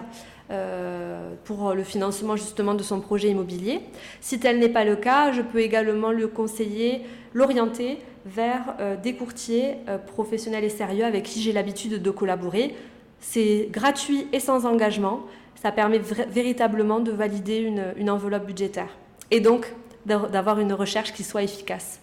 pour 1.45 1.73
le 1.73 1.83
financement 1.83 2.37
justement 2.37 2.75
de 2.75 2.83
son 2.83 3.01
projet 3.01 3.31
immobilier. 3.31 3.81
Si 4.21 4.39
tel 4.39 4.59
n'est 4.59 4.69
pas 4.69 4.85
le 4.85 4.97
cas, 4.97 5.33
je 5.33 5.41
peux 5.41 5.61
également 5.61 6.11
le 6.13 6.29
conseiller, 6.29 7.01
l'orienter 7.33 7.97
vers 8.27 8.77
des 9.03 9.15
courtiers 9.15 9.77
professionnels 10.09 10.65
et 10.65 10.69
sérieux 10.69 11.07
avec 11.07 11.23
qui 11.23 11.41
j'ai 11.41 11.53
l'habitude 11.53 12.03
de 12.03 12.11
collaborer. 12.11 12.75
C'est 13.19 13.69
gratuit 13.71 14.27
et 14.35 14.41
sans 14.41 14.67
engagement 14.67 15.23
ça 15.55 15.73
permet 15.73 15.99
véritablement 15.99 17.01
de 17.01 17.13
valider 17.13 17.59
une, 17.97 18.11
enveloppe 18.11 18.47
budgétaire 18.47 18.89
et 19.31 19.41
donc 19.41 19.73
d'avoir 20.07 20.59
une 20.59 20.73
recherche 20.73 21.13
qui 21.13 21.23
soit 21.23 21.43
efficace. 21.43 22.01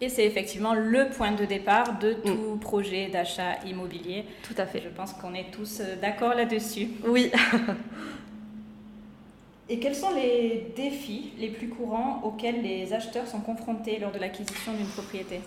Et 0.00 0.08
c'est 0.08 0.24
effectivement 0.24 0.74
le 0.74 1.10
point 1.10 1.30
de 1.30 1.44
départ 1.44 1.98
de 2.00 2.12
mm. 2.12 2.22
tout 2.24 2.56
projet 2.60 3.08
d'achat 3.08 3.60
immobilier. 3.64 4.24
Tout 4.42 4.54
à 4.58 4.66
fait. 4.66 4.82
Je 4.82 4.88
pense 4.88 5.12
qu'on 5.12 5.32
est 5.32 5.52
tous 5.52 5.80
euh, 5.80 5.94
d'accord 6.00 6.34
là-dessus. 6.34 6.88
Oui. 7.06 7.30
Et 9.68 9.78
quels 9.78 9.94
sont 9.94 10.12
les 10.14 10.72
défis 10.76 11.32
les 11.38 11.48
plus 11.48 11.68
courants 11.68 12.20
auxquels 12.24 12.62
les 12.62 12.92
acheteurs 12.92 13.28
sont 13.28 13.40
confrontés 13.40 13.98
lors 14.00 14.10
de 14.10 14.18
l'acquisition 14.18 14.72
d'une 14.72 14.88
propriété? 14.88 15.40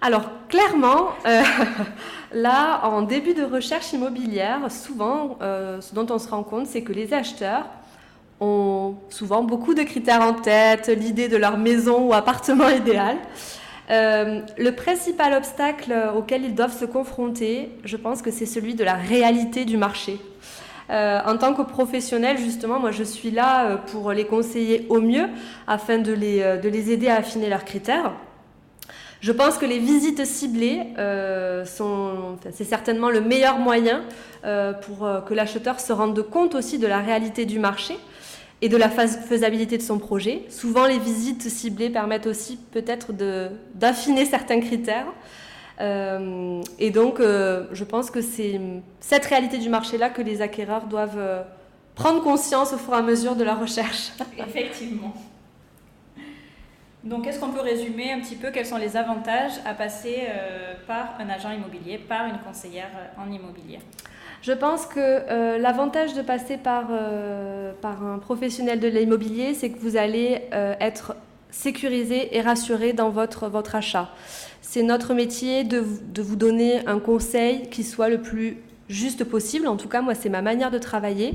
Alors 0.00 0.30
clairement, 0.48 1.08
euh, 1.26 1.42
là, 2.32 2.80
en 2.84 3.02
début 3.02 3.34
de 3.34 3.42
recherche 3.42 3.92
immobilière, 3.92 4.70
souvent, 4.70 5.38
euh, 5.42 5.80
ce 5.80 5.94
dont 5.94 6.06
on 6.10 6.18
se 6.18 6.28
rend 6.28 6.44
compte, 6.44 6.66
c'est 6.66 6.82
que 6.82 6.92
les 6.92 7.12
acheteurs 7.12 7.66
ont 8.40 8.94
souvent 9.10 9.42
beaucoup 9.42 9.74
de 9.74 9.82
critères 9.82 10.22
en 10.22 10.34
tête, 10.34 10.86
l'idée 10.88 11.26
de 11.26 11.36
leur 11.36 11.58
maison 11.58 12.06
ou 12.06 12.14
appartement 12.14 12.68
idéal. 12.82 13.16
le 13.90 14.70
principal 14.70 15.32
obstacle 15.32 15.92
auquel 16.16 16.44
ils 16.44 16.54
doivent 16.54 16.78
se 16.78 16.84
confronter, 16.84 17.70
je 17.84 17.96
pense 17.96 18.22
que 18.22 18.30
c'est 18.30 18.46
celui 18.46 18.76
de 18.76 18.84
la 18.84 18.94
réalité 18.94 19.64
du 19.64 19.76
marché. 19.76 20.20
en 20.90 21.36
tant 21.36 21.52
que 21.52 21.62
professionnel, 21.62 22.38
justement, 22.38 22.78
moi 22.78 22.92
je 22.92 23.02
suis 23.02 23.32
là 23.32 23.78
pour 23.90 24.12
les 24.12 24.26
conseiller 24.26 24.86
au 24.88 25.00
mieux 25.00 25.28
afin 25.66 25.98
de 25.98 26.12
les, 26.12 26.58
de 26.62 26.68
les 26.68 26.92
aider 26.92 27.08
à 27.08 27.16
affiner 27.16 27.48
leurs 27.48 27.64
critères. 27.64 28.12
Je 29.20 29.32
pense 29.32 29.58
que 29.58 29.66
les 29.66 29.78
visites 29.78 30.24
ciblées 30.24 30.80
euh, 30.96 31.64
sont, 31.64 32.36
c'est 32.52 32.64
certainement 32.64 33.10
le 33.10 33.20
meilleur 33.20 33.58
moyen 33.58 34.04
euh, 34.44 34.72
pour 34.72 35.04
euh, 35.04 35.20
que 35.20 35.34
l'acheteur 35.34 35.80
se 35.80 35.92
rende 35.92 36.22
compte 36.22 36.54
aussi 36.54 36.78
de 36.78 36.86
la 36.86 36.98
réalité 36.98 37.44
du 37.44 37.58
marché 37.58 37.98
et 38.62 38.68
de 38.68 38.76
la 38.76 38.88
faisabilité 38.88 39.76
de 39.76 39.82
son 39.82 39.98
projet. 39.98 40.42
Souvent, 40.48 40.86
les 40.86 40.98
visites 40.98 41.48
ciblées 41.48 41.90
permettent 41.90 42.26
aussi 42.26 42.56
peut-être 42.72 43.12
d'affiner 43.74 44.24
certains 44.24 44.60
critères. 44.60 45.06
et 45.80 46.90
donc, 46.90 47.20
je 47.20 47.84
pense 47.84 48.10
que 48.10 48.20
c'est 48.20 48.60
cette 48.98 49.26
réalité 49.26 49.58
du 49.58 49.68
marché-là 49.68 50.10
que 50.10 50.22
les 50.22 50.42
acquéreurs 50.42 50.86
doivent 50.86 51.44
prendre 51.94 52.20
conscience 52.20 52.72
au 52.72 52.78
fur 52.78 52.94
et 52.94 52.96
à 52.96 53.02
mesure 53.02 53.36
de 53.36 53.44
leur 53.44 53.60
recherche. 53.60 54.10
Effectivement. 54.36 55.14
Donc, 57.04 57.26
est-ce 57.26 57.38
qu'on 57.38 57.50
peut 57.50 57.60
résumer 57.60 58.12
un 58.12 58.20
petit 58.20 58.34
peu 58.34 58.50
quels 58.50 58.66
sont 58.66 58.76
les 58.76 58.96
avantages 58.96 59.52
à 59.64 59.74
passer 59.74 60.16
euh, 60.28 60.74
par 60.86 61.14
un 61.20 61.28
agent 61.28 61.50
immobilier, 61.50 61.96
par 61.96 62.26
une 62.26 62.38
conseillère 62.38 62.90
euh, 62.96 63.22
en 63.22 63.30
immobilier? 63.30 63.78
Je 64.42 64.52
pense 64.52 64.84
que 64.86 64.98
euh, 64.98 65.58
l'avantage 65.58 66.14
de 66.14 66.22
passer 66.22 66.56
par, 66.56 66.88
par 67.80 68.04
un 68.04 68.18
professionnel 68.18 68.80
de 68.80 68.88
l'immobilier, 68.88 69.54
c'est 69.54 69.70
que 69.70 69.78
vous 69.78 69.96
allez 69.96 70.42
être 70.52 71.16
sécurisé 71.50 72.36
et 72.36 72.40
rassuré 72.40 72.92
dans 72.92 73.10
votre, 73.10 73.48
votre 73.48 73.74
achat. 73.74 74.10
C'est 74.60 74.82
notre 74.82 75.14
métier 75.14 75.64
de, 75.64 75.84
de 76.12 76.22
vous 76.22 76.36
donner 76.36 76.86
un 76.86 77.00
conseil 77.00 77.68
qui 77.68 77.82
soit 77.82 78.08
le 78.08 78.20
plus 78.20 78.58
juste 78.88 79.24
possible. 79.24 79.66
En 79.66 79.76
tout 79.76 79.88
cas, 79.88 80.02
moi, 80.02 80.14
c'est 80.14 80.28
ma 80.28 80.42
manière 80.42 80.70
de 80.70 80.78
travailler 80.78 81.34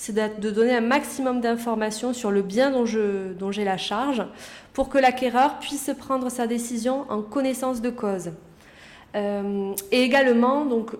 c'est 0.00 0.40
de 0.40 0.50
donner 0.50 0.74
un 0.74 0.80
maximum 0.80 1.42
d'informations 1.42 2.14
sur 2.14 2.30
le 2.30 2.40
bien 2.40 2.70
dont, 2.70 2.86
j'ai 2.86 3.64
la 3.64 3.76
charge 3.76 4.24
pour 4.72 4.88
que 4.88 4.96
l'acquéreur 4.96 5.58
puisse 5.58 5.90
prendre 5.98 6.30
sa 6.30 6.46
décision 6.46 7.04
en 7.10 7.20
connaissance 7.20 7.82
de 7.82 7.90
cause. 7.90 8.30
Euh, 9.14 9.74
et 9.92 10.00
également, 10.00 10.64
donc, 10.64 10.92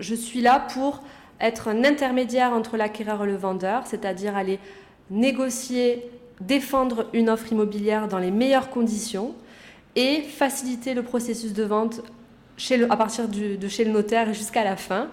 je 0.00 0.14
suis 0.14 0.40
là 0.40 0.66
pour 0.72 1.02
être 1.38 1.68
un 1.68 1.84
intermédiaire 1.84 2.54
entre 2.54 2.78
l'acquéreur 2.78 3.24
et 3.24 3.26
le 3.26 3.36
vendeur, 3.36 3.82
c'est-à-dire 3.86 4.34
aller 4.34 4.58
négocier, 5.10 6.08
défendre 6.40 7.10
une 7.12 7.28
offre 7.28 7.52
immobilière 7.52 8.08
dans 8.08 8.18
les 8.18 8.30
meilleures 8.30 8.70
conditions 8.70 9.34
et 9.96 10.22
faciliter 10.22 10.94
le 10.94 11.02
processus 11.02 11.52
de 11.52 11.62
vente 11.62 12.00
à 12.88 12.96
partir 12.96 13.28
de 13.28 13.68
chez 13.68 13.84
le 13.84 13.92
notaire 13.92 14.32
jusqu'à 14.32 14.64
la 14.64 14.76
fin. 14.76 15.10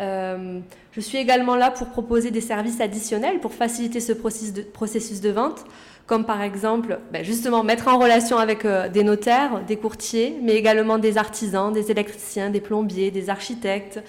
Euh, 0.00 0.60
je 0.92 1.00
suis 1.00 1.18
également 1.18 1.54
là 1.54 1.70
pour 1.70 1.88
proposer 1.88 2.30
des 2.30 2.40
services 2.40 2.80
additionnels 2.80 3.38
pour 3.38 3.52
faciliter 3.52 4.00
ce 4.00 4.12
processus 4.12 5.20
de, 5.20 5.30
vente, 5.30 5.64
comme 6.06 6.24
par 6.24 6.42
exemple 6.42 6.98
ben 7.12 7.24
justement 7.24 7.62
mettre 7.62 7.88
en 7.88 7.98
relation 7.98 8.38
avec 8.38 8.64
euh, 8.64 8.88
des 8.88 9.04
notaires, 9.04 9.60
des 9.66 9.76
courtiers, 9.76 10.36
mais 10.42 10.54
également 10.54 10.98
des 10.98 11.16
artisans, 11.16 11.72
des 11.72 11.90
électriciens, 11.90 12.50
des 12.50 12.60
plombiers, 12.60 13.10
des 13.10 13.30
architectes, 13.30 14.02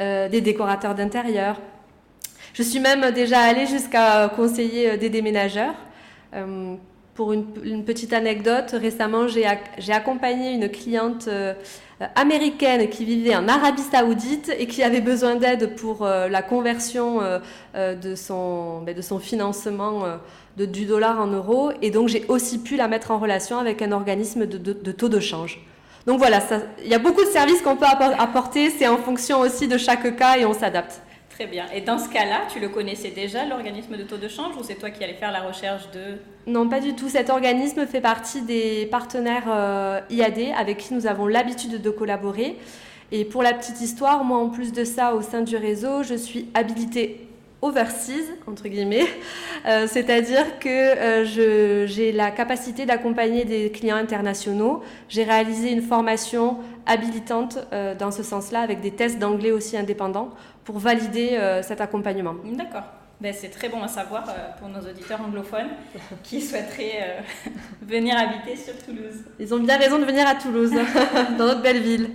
euh, 0.00 0.28
des 0.28 0.40
décorateurs 0.40 0.94
d'intérieur. 0.94 1.60
Je 2.52 2.62
suis 2.62 2.80
même 2.80 3.12
déjà 3.12 3.40
allée 3.40 3.66
jusqu'à 3.66 4.28
conseiller 4.34 4.96
des 4.96 5.08
déménageurs. 5.08 5.74
Pour 7.14 7.32
une, 7.32 7.84
petite 7.84 8.12
anecdote, 8.12 8.70
récemment 8.72 9.26
j'ai 9.28 9.92
accompagné 9.92 10.52
une 10.52 10.68
cliente 10.68 11.28
euh, 11.28 11.54
américaine 12.14 12.88
qui 12.88 13.04
vivait 13.04 13.36
en 13.36 13.48
Arabie 13.48 13.82
Saoudite 13.82 14.50
et 14.58 14.66
qui 14.66 14.82
avait 14.82 15.00
besoin 15.00 15.34
d'aide 15.34 15.74
pour 15.76 16.04
euh, 16.04 16.28
la 16.28 16.42
conversion 16.42 17.20
euh, 17.20 17.94
de, 17.94 18.14
son, 18.14 18.82
ben, 18.82 18.94
de 18.94 19.02
son 19.02 19.18
financement 19.18 20.04
de, 20.56 20.64
du 20.64 20.86
dollar 20.86 21.20
en 21.20 21.26
euros. 21.26 21.72
Et 21.82 21.90
donc 21.90 22.08
j'ai 22.08 22.24
aussi 22.28 22.58
pu 22.58 22.76
la 22.76 22.88
mettre 22.88 23.10
en 23.10 23.18
relation 23.18 23.58
avec 23.58 23.82
un 23.82 23.92
organisme 23.92 24.46
de, 24.46 24.56
de, 24.56 24.92
taux 24.92 25.08
de 25.08 25.20
change. 25.20 25.60
Donc 26.06 26.18
voilà, 26.18 26.40
il 26.82 26.88
y 26.88 26.94
a 26.94 26.98
beaucoup 26.98 27.22
de 27.22 27.30
services 27.30 27.60
qu'on 27.60 27.76
peut 27.76 27.86
apporter, 28.18 28.70
c'est 28.70 28.88
en 28.88 28.96
fonction 28.96 29.40
aussi 29.40 29.68
de 29.68 29.76
chaque 29.76 30.16
cas 30.16 30.38
et 30.38 30.46
on 30.46 30.54
s'adapte. 30.54 31.02
Très 31.40 31.48
bien. 31.48 31.64
Et 31.74 31.80
dans 31.80 31.96
ce 31.96 32.10
cas-là, 32.10 32.42
tu 32.52 32.60
le 32.60 32.68
connaissais 32.68 33.12
déjà, 33.12 33.46
l'organisme 33.46 33.96
de 33.96 34.02
taux 34.02 34.18
de 34.18 34.28
change, 34.28 34.54
ou 34.58 34.62
c'est 34.62 34.74
toi 34.74 34.90
qui 34.90 35.02
allais 35.02 35.14
faire 35.14 35.32
la 35.32 35.40
recherche 35.40 35.90
de... 35.90 36.18
Non, 36.46 36.68
pas 36.68 36.80
du 36.80 36.94
tout. 36.94 37.08
Cet 37.08 37.30
organisme 37.30 37.86
fait 37.86 38.02
partie 38.02 38.42
des 38.42 38.84
partenaires 38.90 39.46
euh, 39.48 40.00
IAD 40.10 40.52
avec 40.54 40.76
qui 40.76 40.92
nous 40.92 41.06
avons 41.06 41.26
l'habitude 41.26 41.80
de 41.80 41.90
collaborer. 41.90 42.58
Et 43.10 43.24
pour 43.24 43.42
la 43.42 43.54
petite 43.54 43.80
histoire, 43.80 44.22
moi, 44.22 44.36
en 44.36 44.50
plus 44.50 44.70
de 44.70 44.84
ça, 44.84 45.14
au 45.14 45.22
sein 45.22 45.40
du 45.40 45.56
réseau, 45.56 46.02
je 46.02 46.14
suis 46.14 46.46
habilitée 46.52 47.26
overseas, 47.62 48.32
entre 48.46 48.68
guillemets, 48.68 49.06
euh, 49.66 49.86
c'est-à-dire 49.86 50.58
que 50.58 50.68
euh, 50.68 51.86
j'ai 51.86 52.12
la 52.12 52.30
capacité 52.30 52.86
d'accompagner 52.86 53.44
des 53.44 53.70
clients 53.70 53.96
internationaux. 53.96 54.82
J'ai 55.08 55.24
réalisé 55.24 55.70
une 55.70 55.82
formation 55.82 56.58
habilitante 56.86 57.58
euh, 57.72 57.94
dans 57.94 58.10
ce 58.10 58.22
sens-là, 58.22 58.60
avec 58.60 58.80
des 58.80 58.92
tests 58.92 59.18
d'anglais 59.18 59.52
aussi 59.52 59.76
indépendants, 59.76 60.30
pour 60.64 60.78
valider 60.78 61.38
cet 61.62 61.80
accompagnement. 61.80 62.34
D'accord. 62.44 62.84
Ben, 63.20 63.34
c'est 63.36 63.48
très 63.48 63.68
bon 63.68 63.82
à 63.82 63.88
savoir 63.88 64.24
pour 64.58 64.68
nos 64.68 64.80
auditeurs 64.80 65.20
anglophones 65.20 65.70
qui 66.22 66.40
souhaiteraient 66.40 67.22
venir 67.82 68.16
habiter 68.16 68.56
sur 68.56 68.76
Toulouse. 68.78 69.24
Ils 69.38 69.52
ont 69.52 69.58
bien 69.58 69.76
raison 69.76 69.98
de 69.98 70.04
venir 70.04 70.26
à 70.26 70.36
Toulouse, 70.36 70.70
dans 71.38 71.46
notre 71.46 71.62
belle 71.62 71.80
ville. 71.80 72.10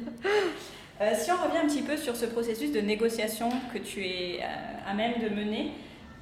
Euh, 1.02 1.12
si 1.14 1.30
on 1.30 1.36
revient 1.36 1.58
un 1.58 1.68
petit 1.68 1.82
peu 1.82 1.98
sur 1.98 2.16
ce 2.16 2.26
processus 2.26 2.72
de 2.72 2.80
négociation 2.80 3.50
que 3.74 3.80
tu 3.80 4.06
es 4.06 4.40
euh, 4.42 4.90
à 4.90 4.94
même 4.94 5.14
de 5.22 5.28
mener, 5.28 5.72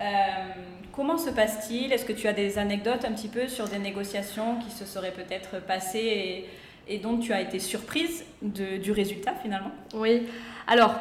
euh, 0.02 0.06
comment 0.92 1.20
se 1.20 1.30
passe-t-il? 1.30 1.94
Est-ce 1.94 2.06
que 2.06 2.14
tu 2.14 2.28
as 2.28 2.34
des 2.34 2.58
anecdotes 2.58 3.06
un 3.06 3.12
petit 3.12 3.28
peu 3.28 3.48
sur 3.48 3.68
des 3.68 3.78
négociations 3.78 4.58
qui 4.58 4.72
se 4.72 4.86
seraient 4.86 5.12
peut-être 5.12 5.64
passées 5.64 6.48
et, 6.88 6.98
dont 6.98 7.18
tu 7.18 7.34
as 7.34 7.42
été 7.42 7.60
surprise 7.60 8.26
du 8.42 8.92
résultat 8.92 9.34
finalement? 9.42 9.72
Oui. 9.94 10.24
Alors, 10.68 10.96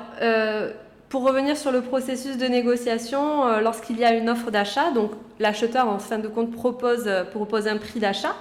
pour 1.09 1.25
revenir 1.25 1.57
sur 1.57 1.73
le 1.73 1.81
processus 1.83 2.37
de 2.37 2.47
négociation, 2.47 3.59
lorsqu'il 3.59 3.99
y 3.99 4.05
a 4.05 4.13
une 4.15 4.31
offre 4.31 4.53
d'achat, 4.53 4.93
donc 4.93 5.11
l'acheteur 5.41 5.89
en 5.89 5.99
fin 5.99 6.19
de 6.19 6.29
compte 6.29 6.53
propose, 6.53 7.11
propose 7.33 7.67
un 7.67 7.79
prix 7.79 7.99
d'achat 7.99 8.37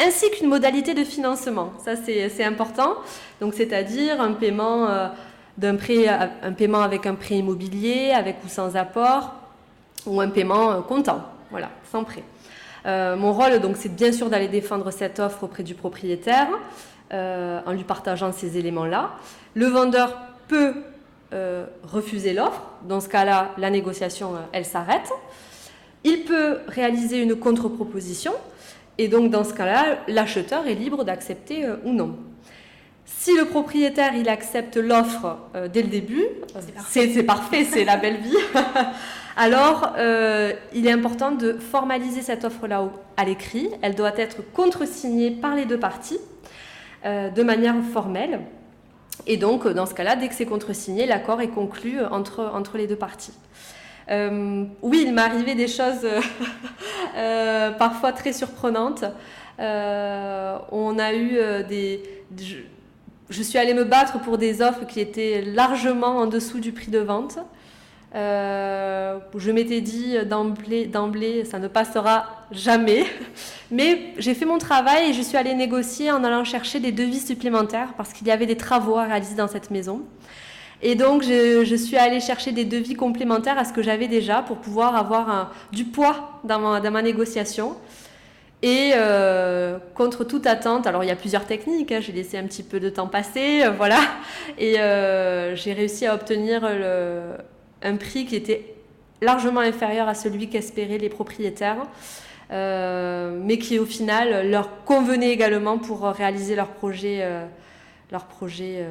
ainsi 0.00 0.30
qu'une 0.30 0.48
modalité 0.48 0.94
de 0.94 1.04
financement. 1.04 1.72
Ça, 1.84 1.96
c'est 1.96 2.44
important. 2.44 2.96
Donc, 3.40 3.54
c'est-à-dire 3.54 4.20
un 4.20 4.32
paiement 4.32 4.88
euh, 4.88 5.08
d'un 5.56 5.76
prêt, 5.76 6.06
un 6.08 6.52
paiement 6.52 6.82
avec 6.82 7.06
un 7.06 7.14
prêt 7.14 7.36
immobilier, 7.36 8.10
avec 8.10 8.36
ou 8.44 8.48
sans 8.48 8.76
apport, 8.76 9.34
ou 10.04 10.20
un 10.20 10.28
paiement 10.28 10.70
euh, 10.70 10.80
comptant, 10.80 11.22
voilà, 11.50 11.70
sans 11.90 12.04
prêt. 12.04 12.22
Euh, 12.84 13.16
mon 13.16 13.32
rôle, 13.32 13.58
donc, 13.60 13.76
c'est 13.76 13.94
bien 13.94 14.12
sûr 14.12 14.28
d'aller 14.28 14.48
défendre 14.48 14.90
cette 14.90 15.18
offre 15.18 15.44
auprès 15.44 15.62
du 15.62 15.74
propriétaire 15.74 16.48
en 17.12 17.70
lui 17.70 17.84
partageant 17.84 18.32
ces 18.32 18.58
éléments-là. 18.58 19.12
Le 19.54 19.66
vendeur 19.66 20.18
peut 20.48 20.74
refuser 21.84 22.32
l'offre. 22.32 22.62
Dans 22.82 23.00
ce 23.00 23.08
cas-là, 23.08 23.52
la 23.58 23.70
négociation, 23.70 24.32
elle 24.50 24.64
s'arrête. 24.64 25.08
Il 26.02 26.24
peut 26.24 26.58
réaliser 26.66 27.22
une 27.22 27.36
contre-proposition. 27.36 28.32
Et 28.98 29.08
donc 29.08 29.30
dans 29.30 29.44
ce 29.44 29.52
cas-là, 29.52 29.98
l'acheteur 30.08 30.66
est 30.66 30.74
libre 30.74 31.04
d'accepter 31.04 31.64
euh, 31.64 31.76
ou 31.84 31.92
non. 31.92 32.16
Si 33.04 33.36
le 33.36 33.44
propriétaire 33.44 34.14
il 34.14 34.28
accepte 34.28 34.76
l'offre 34.76 35.36
euh, 35.54 35.68
dès 35.68 35.82
le 35.82 35.88
début, 35.88 36.24
c'est 36.88 37.22
parfait, 37.22 37.64
c'est 37.64 37.84
la 37.84 37.96
belle 37.96 38.18
vie. 38.18 38.36
Alors, 39.36 39.92
euh, 39.98 40.52
il 40.74 40.86
est 40.86 40.90
important 40.90 41.30
de 41.30 41.52
formaliser 41.52 42.22
cette 42.22 42.44
offre-là 42.44 42.88
à 43.18 43.24
l'écrit. 43.24 43.68
Elle 43.82 43.94
doit 43.94 44.16
être 44.16 44.38
contresignée 44.54 45.30
par 45.30 45.54
les 45.54 45.66
deux 45.66 45.78
parties 45.78 46.18
de 47.04 47.42
manière 47.44 47.76
formelle. 47.92 48.40
Et 49.28 49.36
donc, 49.36 49.68
dans 49.68 49.86
ce 49.86 49.94
cas-là, 49.94 50.16
dès 50.16 50.26
que 50.26 50.34
c'est 50.34 50.46
contresigné, 50.46 51.06
l'accord 51.06 51.40
est 51.40 51.50
conclu 51.50 52.00
entre, 52.04 52.50
entre 52.52 52.78
les 52.78 52.88
deux 52.88 52.96
parties. 52.96 53.34
Euh, 54.08 54.64
oui, 54.82 55.04
il 55.06 55.12
m'est 55.12 55.22
arrivé 55.22 55.54
des 55.54 55.66
choses 55.68 56.04
euh, 56.04 56.20
euh, 57.16 57.70
parfois 57.72 58.12
très 58.12 58.32
surprenantes. 58.32 59.04
on 59.58 60.98
a 60.98 61.14
eu 61.14 61.64
des... 61.68 62.02
Je, 63.28 63.42
suis 63.42 63.58
allée 63.58 63.74
me 63.74 63.84
battre 63.84 64.20
pour 64.20 64.38
des 64.38 64.62
offres 64.62 64.86
qui 64.86 65.00
étaient 65.00 65.42
largement 65.42 66.18
en 66.18 66.26
dessous 66.26 66.60
du 66.60 66.70
prix 66.70 66.90
de 66.90 67.00
vente. 67.00 67.38
je 68.14 69.50
m'étais 69.50 69.80
dit 69.80 70.16
d'emblée, 70.24 71.44
ça 71.44 71.58
ne 71.58 71.66
passera 71.66 72.46
jamais. 72.52 73.04
Mais 73.72 74.14
j'ai 74.18 74.34
fait 74.34 74.44
mon 74.44 74.58
travail 74.58 75.10
et 75.10 75.12
je 75.12 75.22
suis 75.22 75.36
allée 75.36 75.54
négocier 75.54 76.12
en 76.12 76.22
allant 76.22 76.44
chercher 76.44 76.78
des 76.78 76.92
devis 76.92 77.20
supplémentaires 77.20 77.94
parce 77.96 78.12
qu'il 78.12 78.28
y 78.28 78.30
avait 78.30 78.46
des 78.46 78.56
travaux 78.56 78.96
à 78.96 79.04
réaliser 79.04 79.34
dans 79.34 79.48
cette 79.48 79.72
maison. 79.72 80.02
Et 80.82 80.94
donc, 80.94 81.22
je, 81.22 81.76
suis 81.76 81.96
allée 81.96 82.20
chercher 82.20 82.52
des 82.52 82.64
devis 82.64 82.94
complémentaires 82.94 83.58
à 83.58 83.64
ce 83.64 83.72
que 83.72 83.82
j'avais 83.82 84.08
déjà 84.08 84.42
pour 84.42 84.58
pouvoir 84.58 84.94
avoir 84.94 85.54
du 85.72 85.84
poids 85.84 86.40
dans 86.44 86.58
ma, 86.58 87.02
négociation. 87.02 87.76
Et 88.62 88.92
euh, 88.94 89.78
contre 89.94 90.24
toute 90.24 90.46
attente, 90.46 90.86
alors 90.86 91.04
il 91.04 91.08
y 91.08 91.12
a 91.12 91.16
plusieurs 91.16 91.44
techniques, 91.44 91.92
hein, 91.92 92.00
j'ai 92.00 92.12
laissé 92.12 92.38
un 92.38 92.44
petit 92.44 92.62
peu 92.62 92.80
de 92.80 92.88
temps 92.88 93.06
passer, 93.06 93.62
euh, 93.62 93.70
voilà, 93.70 93.98
et 94.58 94.80
euh, 94.80 95.54
j'ai 95.54 95.74
réussi 95.74 96.06
à 96.06 96.14
obtenir 96.14 96.64
un 97.82 97.96
prix 97.96 98.24
qui 98.24 98.34
était 98.34 98.74
largement 99.20 99.60
inférieur 99.60 100.08
à 100.08 100.14
celui 100.14 100.48
qu'espéraient 100.48 100.98
les 100.98 101.10
propriétaires, 101.10 101.86
mais 102.50 103.58
qui 103.58 103.78
au 103.78 103.86
final 103.86 104.50
leur 104.50 104.84
convenait 104.84 105.30
également 105.30 105.76
pour 105.76 106.04
réaliser 106.04 106.56
leur 106.56 106.68
projet, 106.68 107.28
leur 108.10 108.24
projet 108.24 108.86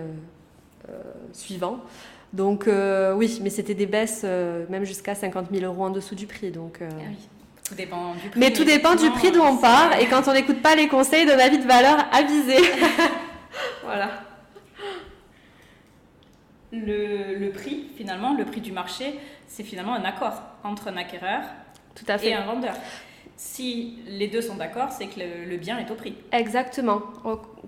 suivant. 1.34 1.80
Donc 2.34 2.68
oui, 2.68 3.40
mais 3.42 3.50
c'était 3.50 3.76
des 3.76 3.86
baisses 3.86 4.24
même 4.24 4.84
jusqu'à 4.84 5.16
50 5.16 5.48
000 5.52 5.66
euros 5.66 5.86
en 5.86 5.90
dessous 5.90 6.16
du 6.16 6.28
prix. 6.28 6.52
Donc, 6.52 6.80
ah 6.82 6.94
oui. 7.10 7.16
Tout 7.68 7.74
dépend 7.74 8.14
du 8.14 8.30
prix. 8.30 8.40
Mais 8.40 8.54
tout 8.54 8.64
dépend 8.64 8.94
du 8.96 9.10
prix 9.10 9.32
d'où 9.32 9.42
on 9.42 9.58
part 9.58 10.00
et 10.00 10.06
quand 10.06 10.28
on 10.28 10.34
n'écoute 10.34 10.62
pas 10.62 10.76
les 10.76 10.88
conseils 10.88 11.26
de 11.26 11.34
ma 11.34 11.50
vie 11.50 11.58
de 11.58 11.68
valeur 11.68 12.06
avisée. 12.12 12.62
voilà. 13.84 14.12
Le, 16.72 17.50
prix, 17.50 17.88
finalement, 17.98 18.36
le 18.36 18.46
prix 18.46 18.62
du 18.62 18.72
marché, 18.72 19.20
c'est 19.48 19.64
finalement 19.64 19.96
un 19.96 20.04
accord 20.04 20.34
entre 20.64 20.90
un 20.90 20.98
acquéreur 20.98 21.42
tout 21.96 22.06
à 22.08 22.18
fait. 22.18 22.30
et 22.30 22.34
un 22.34 22.46
vendeur. 22.46 22.76
Si 23.38 24.00
les 24.08 24.28
deux 24.28 24.42
sont 24.42 24.56
d'accord, 24.56 24.92
c'est 24.92 25.08
que 25.08 25.20
le, 25.20 25.58
bien 25.58 25.78
est 25.78 25.92
au 25.92 25.96
prix. 25.96 26.16
Exactement. 26.32 27.02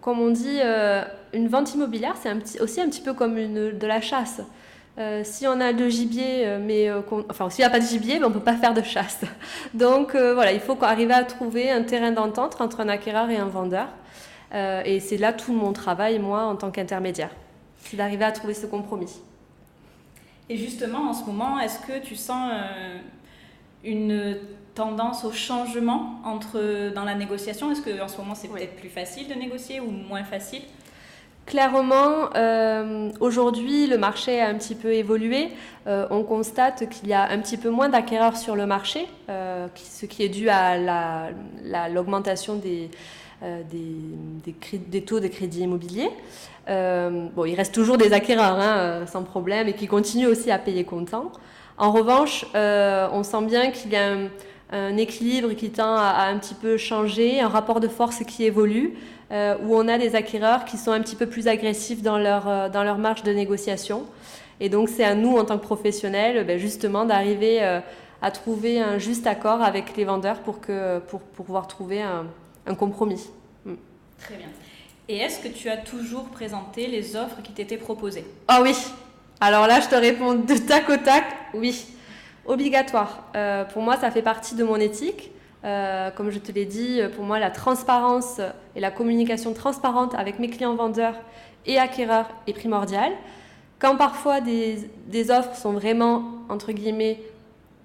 Comme 0.02 0.20
on 0.20 0.30
dit, 0.30 0.60
euh, 0.62 1.04
une 1.34 1.50
vente 1.50 1.74
immobilière, 1.74 2.16
c'est 2.16 2.62
aussi 2.62 2.80
un 2.80 2.88
petit 2.88 3.02
peu 3.02 3.14
comme 3.14 3.38
une, 3.38 3.78
de 3.78 3.88
la 3.88 4.00
chasse. 4.00 4.42
Euh, 4.98 5.22
si 5.26 5.46
on 5.46 5.60
a 5.60 5.74
de 5.74 5.90
gibier, 5.90 6.48
euh, 6.48 6.60
mais 6.60 6.90
enfin 7.30 7.50
s'il 7.50 7.64
n'y 7.64 7.68
a 7.68 7.70
pas 7.70 7.80
de 7.80 7.86
gibier, 7.86 8.18
mais 8.18 8.26
on 8.26 8.30
ne 8.30 8.34
peut 8.34 8.40
pas 8.40 8.56
faire 8.56 8.74
de 8.74 8.82
chasse. 8.82 9.22
Donc 9.74 10.16
voilà, 10.16 10.54
il 10.54 10.62
faut 10.62 10.78
arriver 10.84 11.14
à 11.14 11.24
trouver 11.24 11.70
un 11.70 11.84
terrain 11.84 12.12
d'entente 12.12 12.62
entre 12.62 12.80
un 12.80 12.90
acquéreur 12.90 13.30
et 13.30 13.38
un 13.38 13.48
vendeur. 13.48 13.90
et 14.54 15.02
c'est 15.02 15.18
là 15.18 15.34
tout 15.34 15.54
mon 15.54 15.74
travail, 15.74 16.18
moi, 16.20 16.44
en 16.44 16.56
tant 16.56 16.72
qu'intermédiaire. 16.72 17.32
C'est 17.84 17.98
d'arriver 17.98 18.24
à 18.24 18.32
trouver 18.32 18.54
ce 18.54 18.66
compromis. 18.66 19.20
Et 20.50 20.56
justement, 20.56 21.10
en 21.10 21.14
ce 21.14 21.26
moment, 21.26 21.60
est-ce 21.60 21.80
que 21.80 22.00
tu 22.00 22.16
sens 22.16 22.52
une 23.88 24.38
tendance 24.75 25.25
au 25.25 25.32
changement 25.32 26.22
entre, 26.24 26.94
dans 26.94 27.03
la 27.03 27.15
négociation? 27.15 27.72
Est-ce 27.72 27.82
qu'en 27.82 28.08
ce 28.08 28.17
moment, 28.17 28.36
c'est 28.36 28.48
peut-être 28.48 28.75
plus 28.75 28.89
facile 28.89 29.27
de 29.27 29.34
négocier 29.34 29.79
ou 29.79 29.89
moins 29.89 30.24
facile? 30.24 30.62
Clairement, 31.48 32.29
euh, 32.36 33.10
aujourd'hui, 33.22 33.88
le 33.88 33.98
marché 33.98 34.41
a 34.41 34.50
un 34.50 34.56
petit 34.56 34.75
peu 34.75 34.91
évolué. 34.91 35.48
Euh, 35.88 36.06
on 36.12 36.24
constate 36.24 36.89
qu'il 36.89 37.08
y 37.08 37.13
a 37.13 37.29
un 37.29 37.39
petit 37.39 37.56
peu 37.56 37.70
moins 37.70 37.88
d'acquéreurs 37.88 38.36
sur 38.36 38.58
le 38.58 38.65
marché, 38.65 39.08
euh, 39.29 39.67
ce 39.75 40.06
qui 40.06 40.24
est 40.24 40.29
dû 40.29 40.50
à 40.50 41.29
l'augmentation 41.89 42.56
des, 42.58 42.89
des, 43.72 45.01
taux 45.03 45.22
de 45.22 45.27
crédit 45.29 45.62
immobilier. 45.62 46.10
bon, 46.67 47.46
il 47.46 47.56
reste 47.56 47.74
toujours 47.74 47.98
des 47.98 48.12
acquéreurs, 48.12 48.60
hein, 48.60 49.06
sans 49.08 49.24
problème, 49.24 49.70
et 49.70 49.74
qui 49.74 49.88
continuent 49.88 50.27
aussi 50.27 50.51
à 50.51 50.60
payer 50.60 50.84
comptant. 50.84 51.32
En 51.77 51.91
revanche, 51.91 52.46
on 52.53 53.24
sent 53.24 53.46
bien 53.46 53.72
qu'il 53.72 53.91
y 53.91 53.96
a 53.96 54.15
un, 54.72 54.98
équilibre 54.98 55.53
qui 55.53 55.69
tend 55.69 55.96
à, 55.96 56.27
un 56.27 56.38
petit 56.38 56.55
peu 56.55 56.77
changer, 56.77 57.39
un 57.39 57.48
rapport 57.48 57.79
de 57.79 57.88
force 57.88 58.24
qui 58.24 58.46
évolue. 58.46 58.98
Euh, 59.29 59.57
où 59.62 59.75
on 59.75 59.89
a 59.89 59.98
des 59.98 60.15
acquéreurs 60.15 60.63
qui 60.63 60.77
sont 60.77 60.91
un 60.91 61.01
petit 61.01 61.17
peu 61.17 61.25
plus 61.25 61.50
agressifs 61.50 62.01
dans 62.01 62.17
leur, 62.17 62.48
euh, 62.48 62.69
dans 62.69 62.84
leur 62.84 62.98
marge 62.98 63.24
de 63.24 63.34
négociation. 63.34 64.05
Et 64.62 64.69
donc 64.69 64.88
c'est 64.88 65.03
à 65.03 65.15
nous, 65.15 65.36
en 65.38 65.43
tant 65.43 65.57
que 65.57 65.63
professionnels, 65.63 66.46
ben, 66.46 66.57
justement 66.57 67.03
d'arriver 67.03 67.62
euh, 67.62 67.81
à 68.22 68.31
trouver 68.31 68.79
un 68.79 69.00
juste 69.00 69.27
accord 69.27 69.62
avec 69.62 69.98
les 69.98 70.05
vendeurs 70.05 70.39
pour, 70.39 70.62
que, 70.62 71.00
pour, 71.00 71.19
pouvoir 71.19 71.67
trouver 71.67 72.01
un, 72.01 72.25
un 72.65 72.75
compromis. 72.75 73.27
Mm. 73.65 73.74
Très 74.17 74.36
bien. 74.36 74.48
Et 75.10 75.17
est-ce 75.17 75.39
que 75.39 75.50
tu 75.50 75.70
as 75.70 75.77
toujours 75.77 76.29
présenté 76.29 76.87
les 76.87 77.18
offres 77.18 77.42
qui 77.44 77.51
t'étaient 77.51 77.77
proposées? 77.77 78.25
Ah 78.48 78.61
oui. 78.61 78.75
Alors 79.40 79.68
là, 79.68 79.80
je 79.80 79.88
te 79.88 79.96
réponds 79.96 80.34
de 80.34 80.58
tac 80.58 80.90
au 80.90 80.98
tac, 80.98 81.26
oui. 81.54 81.86
Obligatoire. 82.46 83.26
pour 83.74 83.82
moi, 83.82 83.98
ça 83.98 84.10
fait 84.10 84.22
partie 84.22 84.56
de 84.56 84.64
mon 84.64 84.78
éthique. 84.78 85.32
Euh, 85.66 86.12
comme 86.12 86.30
je 86.30 86.40
te 86.40 86.52
l'ai 86.52 86.66
dit, 86.66 87.02
pour 87.16 87.26
moi, 87.26 87.40
la 87.40 87.52
transparence 87.52 88.40
et 88.76 88.80
la 88.80 88.92
communication 88.92 89.54
transparente 89.54 90.14
avec 90.16 90.40
mes 90.40 90.50
clients 90.50 90.76
vendeurs 90.76 91.16
et 91.66 91.78
acquéreurs 91.78 92.30
est 92.48 92.54
primordiale. 92.54 93.12
Quand 93.80 93.96
parfois 93.96 94.42
des, 94.42 94.90
offres 95.30 95.56
sont 95.56 95.74
vraiment, 95.74 96.24
entre 96.50 96.72
guillemets, 96.72 97.22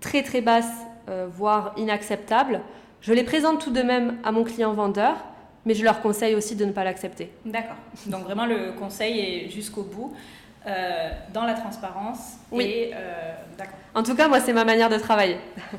très 0.01 0.23
très 0.23 0.41
basses, 0.41 0.73
euh, 1.09 1.27
voire 1.31 1.75
inacceptables, 1.77 2.61
je 3.01 3.13
les 3.13 3.25
présente 3.25 3.61
tout 3.61 3.73
de 3.73 3.83
même 3.83 4.17
à 4.23 4.33
mon 4.33 4.45
client 4.45 4.73
vendeur, 4.73 5.17
mais 5.67 5.75
je 5.75 5.85
leur 5.85 6.01
conseille 6.01 6.35
aussi 6.35 6.55
de 6.55 6.65
ne 6.65 6.73
pas 6.73 6.85
l'accepter. 6.85 7.31
D'accord. 7.45 7.77
Donc 8.07 8.23
vraiment, 8.23 8.47
le 8.47 8.73
conseil 8.79 9.19
est 9.19 9.51
jusqu'au 9.51 9.83
bout. 9.83 10.13
Euh, 10.67 11.11
dans 11.33 11.45
la 11.45 11.55
transparence. 11.55 12.37
Oui. 12.51 12.91
d'accord. 13.59 13.79
En 13.95 14.03
tout 14.03 14.15
cas, 14.15 14.29
moi, 14.29 14.41
c'est 14.41 14.53
ma 14.53 14.65
manière 14.65 14.89
de 14.89 14.97
travailler. 14.97 15.39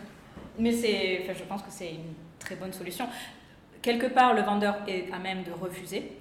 Mais 0.59 0.71
c'est, 0.71 1.21
enfin, 1.23 1.33
je 1.37 1.43
pense 1.43 1.61
que 1.61 1.69
c'est 1.69 1.91
une 1.91 2.13
très 2.39 2.55
bonne 2.55 2.73
solution. 2.73 3.07
Quelque 3.81 4.07
part, 4.07 4.33
le 4.33 4.41
vendeur 4.41 4.77
est 4.87 5.05
à 5.13 5.19
même 5.19 5.43
de 5.43 5.51
refuser. 5.51 6.11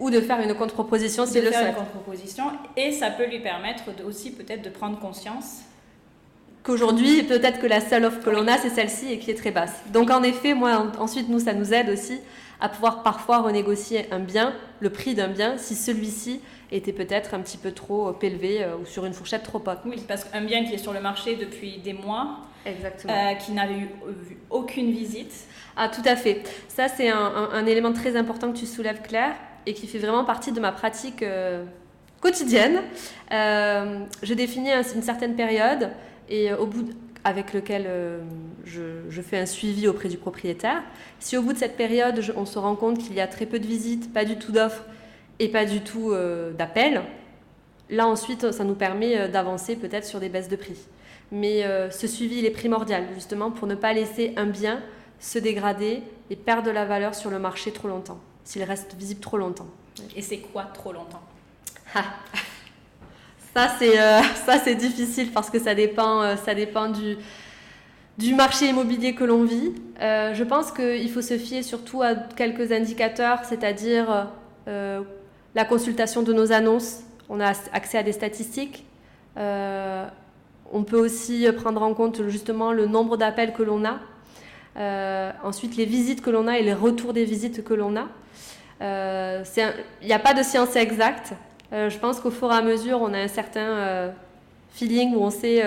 Ou 0.00 0.10
de 0.10 0.20
faire 0.20 0.40
une 0.40 0.54
contre-proposition 0.54 1.24
s'il 1.24 1.44
le 1.44 1.50
faire 1.50 1.68
une 1.68 1.74
contre-proposition. 1.74 2.44
Et 2.76 2.92
ça 2.92 3.10
peut 3.10 3.26
lui 3.26 3.40
permettre 3.40 3.84
aussi 4.04 4.32
peut-être 4.32 4.62
de 4.62 4.70
prendre 4.70 4.98
conscience 4.98 5.62
qu'aujourd'hui, 6.64 7.22
peut-être 7.22 7.60
que 7.60 7.66
la 7.66 7.80
seule 7.80 8.06
offre 8.06 8.20
que 8.20 8.30
l'on 8.30 8.48
a, 8.48 8.58
c'est 8.58 8.70
celle-ci 8.70 9.12
et 9.12 9.18
qui 9.18 9.30
est 9.30 9.34
très 9.34 9.52
basse. 9.52 9.74
Donc 9.92 10.10
en 10.10 10.22
effet, 10.24 10.54
moi, 10.54 10.90
ensuite, 10.98 11.28
nous, 11.28 11.38
ça 11.38 11.52
nous 11.52 11.72
aide 11.72 11.90
aussi 11.90 12.18
à 12.60 12.68
pouvoir 12.68 13.02
parfois 13.02 13.38
renégocier 13.38 14.06
un 14.10 14.20
bien, 14.20 14.54
le 14.80 14.90
prix 14.90 15.14
d'un 15.14 15.28
bien, 15.28 15.58
si 15.58 15.74
celui-ci 15.74 16.40
était 16.72 16.92
peut-être 16.92 17.34
un 17.34 17.40
petit 17.40 17.58
peu 17.58 17.72
trop 17.72 18.08
euh, 18.08 18.18
élevé 18.22 18.62
euh, 18.62 18.76
ou 18.80 18.86
sur 18.86 19.04
une 19.04 19.12
fourchette 19.12 19.42
trop 19.42 19.58
haute. 19.58 19.80
Oui, 19.84 20.02
parce 20.08 20.24
qu'un 20.24 20.40
bien 20.40 20.64
qui 20.64 20.74
est 20.74 20.78
sur 20.78 20.92
le 20.92 21.00
marché 21.00 21.36
depuis 21.36 21.78
des 21.78 21.92
mois, 21.92 22.38
Exactement. 22.64 23.12
Euh, 23.12 23.34
qui 23.34 23.52
n'avait 23.52 23.74
eu 23.74 23.90
aucune 24.48 24.90
visite. 24.90 25.32
Ah, 25.76 25.88
tout 25.88 26.02
à 26.06 26.16
fait. 26.16 26.42
Ça, 26.68 26.88
c'est 26.88 27.10
un, 27.10 27.66
élément 27.66 27.92
très 27.92 28.16
important 28.16 28.50
que 28.50 28.56
tu 28.56 28.64
soulèves, 28.64 29.02
Claire, 29.02 29.34
et 29.66 29.74
qui 29.74 29.86
fait 29.86 29.98
vraiment 29.98 30.24
partie 30.24 30.50
de 30.50 30.60
ma 30.60 30.72
pratique 30.72 31.22
quotidienne. 32.22 32.80
je 33.30 34.32
définis 34.34 34.70
une 34.94 35.02
certaine 35.02 35.34
période 35.34 35.90
et 36.28 36.52
au 36.52 36.66
bout 36.66 36.88
avec 37.24 37.54
lequel 37.54 37.88
je, 38.64 38.82
je, 39.08 39.22
fais 39.22 39.38
un 39.38 39.46
suivi 39.46 39.88
auprès 39.88 40.08
du 40.08 40.18
propriétaire. 40.18 40.82
Si 41.20 41.36
au 41.38 41.42
bout 41.42 41.54
de 41.54 41.58
cette 41.58 41.76
période, 41.76 42.22
on 42.36 42.44
se 42.44 42.58
rend 42.58 42.76
compte 42.76 42.98
qu'il 42.98 43.14
y 43.14 43.20
a 43.20 43.26
très 43.26 43.46
peu 43.46 43.58
de 43.58 43.66
visites, 43.66 44.12
pas 44.12 44.26
du 44.26 44.38
tout 44.38 44.52
d'offres, 44.52 44.84
et 45.38 45.48
pas 45.48 45.64
du 45.64 45.80
tout 45.80 46.12
euh, 46.12 46.52
d'appel, 46.52 47.02
là 47.90 48.06
ensuite 48.06 48.52
ça 48.52 48.64
nous 48.64 48.74
permet 48.74 49.18
euh, 49.18 49.28
d'avancer 49.28 49.76
peut-être 49.76 50.04
sur 50.04 50.20
des 50.20 50.28
baisses 50.28 50.48
de 50.48 50.56
prix. 50.56 50.78
Mais 51.32 51.64
euh, 51.64 51.90
ce 51.90 52.06
suivi 52.06 52.38
il 52.38 52.44
est 52.44 52.50
primordial 52.50 53.06
justement 53.14 53.50
pour 53.50 53.66
ne 53.66 53.74
pas 53.74 53.92
laisser 53.92 54.32
un 54.36 54.46
bien 54.46 54.82
se 55.18 55.38
dégrader 55.38 56.02
et 56.30 56.36
perdre 56.36 56.64
de 56.64 56.70
la 56.70 56.84
valeur 56.84 57.14
sur 57.14 57.30
le 57.30 57.38
marché 57.38 57.72
trop 57.72 57.88
longtemps, 57.88 58.20
s'il 58.44 58.62
reste 58.62 58.94
visible 58.94 59.20
trop 59.20 59.38
longtemps. 59.38 59.68
Et 60.16 60.22
c'est 60.22 60.38
quoi 60.38 60.64
trop 60.64 60.92
longtemps? 60.92 61.22
Ah. 61.94 62.04
Ça 63.54 63.68
c'est 63.78 63.96
ça 64.46 64.58
c'est 64.58 64.74
difficile 64.74 65.30
parce 65.32 65.50
que 65.50 65.58
ça 65.58 65.74
dépend 65.74 66.36
ça 66.36 66.54
dépend 66.54 66.90
du 68.18 68.34
marché 68.34 68.68
immobilier 68.68 69.14
que 69.14 69.24
l'on 69.24 69.44
vit. 69.44 69.72
je 70.00 70.42
pense 70.42 70.72
qu'il 70.72 71.10
faut 71.10 71.22
se 71.22 71.38
fier 71.38 71.62
surtout 71.62 72.02
à 72.02 72.14
quelques 72.14 72.72
indicateurs, 72.72 73.44
c'est-à-dire 73.44 74.28
la 75.54 75.64
consultation 75.64 76.22
de 76.22 76.32
nos 76.32 76.52
annonces, 76.52 77.04
on 77.28 77.40
a 77.40 77.52
accès 77.72 77.98
à 77.98 78.02
des 78.02 78.12
statistiques. 78.12 78.84
Euh, 79.36 80.06
on 80.72 80.82
peut 80.82 80.98
aussi 80.98 81.46
prendre 81.56 81.82
en 81.82 81.94
compte 81.94 82.28
justement 82.28 82.72
le 82.72 82.86
nombre 82.86 83.16
d'appels 83.16 83.52
que 83.52 83.62
l'on 83.62 83.84
a. 83.84 84.00
Euh, 84.76 85.30
ensuite, 85.44 85.76
les 85.76 85.84
visites 85.84 86.20
que 86.20 86.30
l'on 86.30 86.48
a 86.48 86.58
et 86.58 86.62
les 86.62 86.74
retours 86.74 87.12
des 87.12 87.24
visites 87.24 87.62
que 87.62 87.74
l'on 87.74 87.96
a. 87.96 88.08
Euh, 88.82 89.44
il 90.02 90.06
n'y 90.06 90.12
a 90.12 90.18
pas 90.18 90.34
de 90.34 90.42
science 90.42 90.74
exacte. 90.76 91.34
Je 91.72 91.98
pense 91.98 92.20
qu'au 92.20 92.30
fur 92.30 92.50
et 92.52 92.56
à 92.56 92.62
mesure, 92.62 93.00
on 93.00 93.12
a 93.12 93.18
un 93.18 93.28
certain 93.28 94.12
feeling 94.70 95.14
où 95.14 95.22
on 95.22 95.30
sait, 95.30 95.62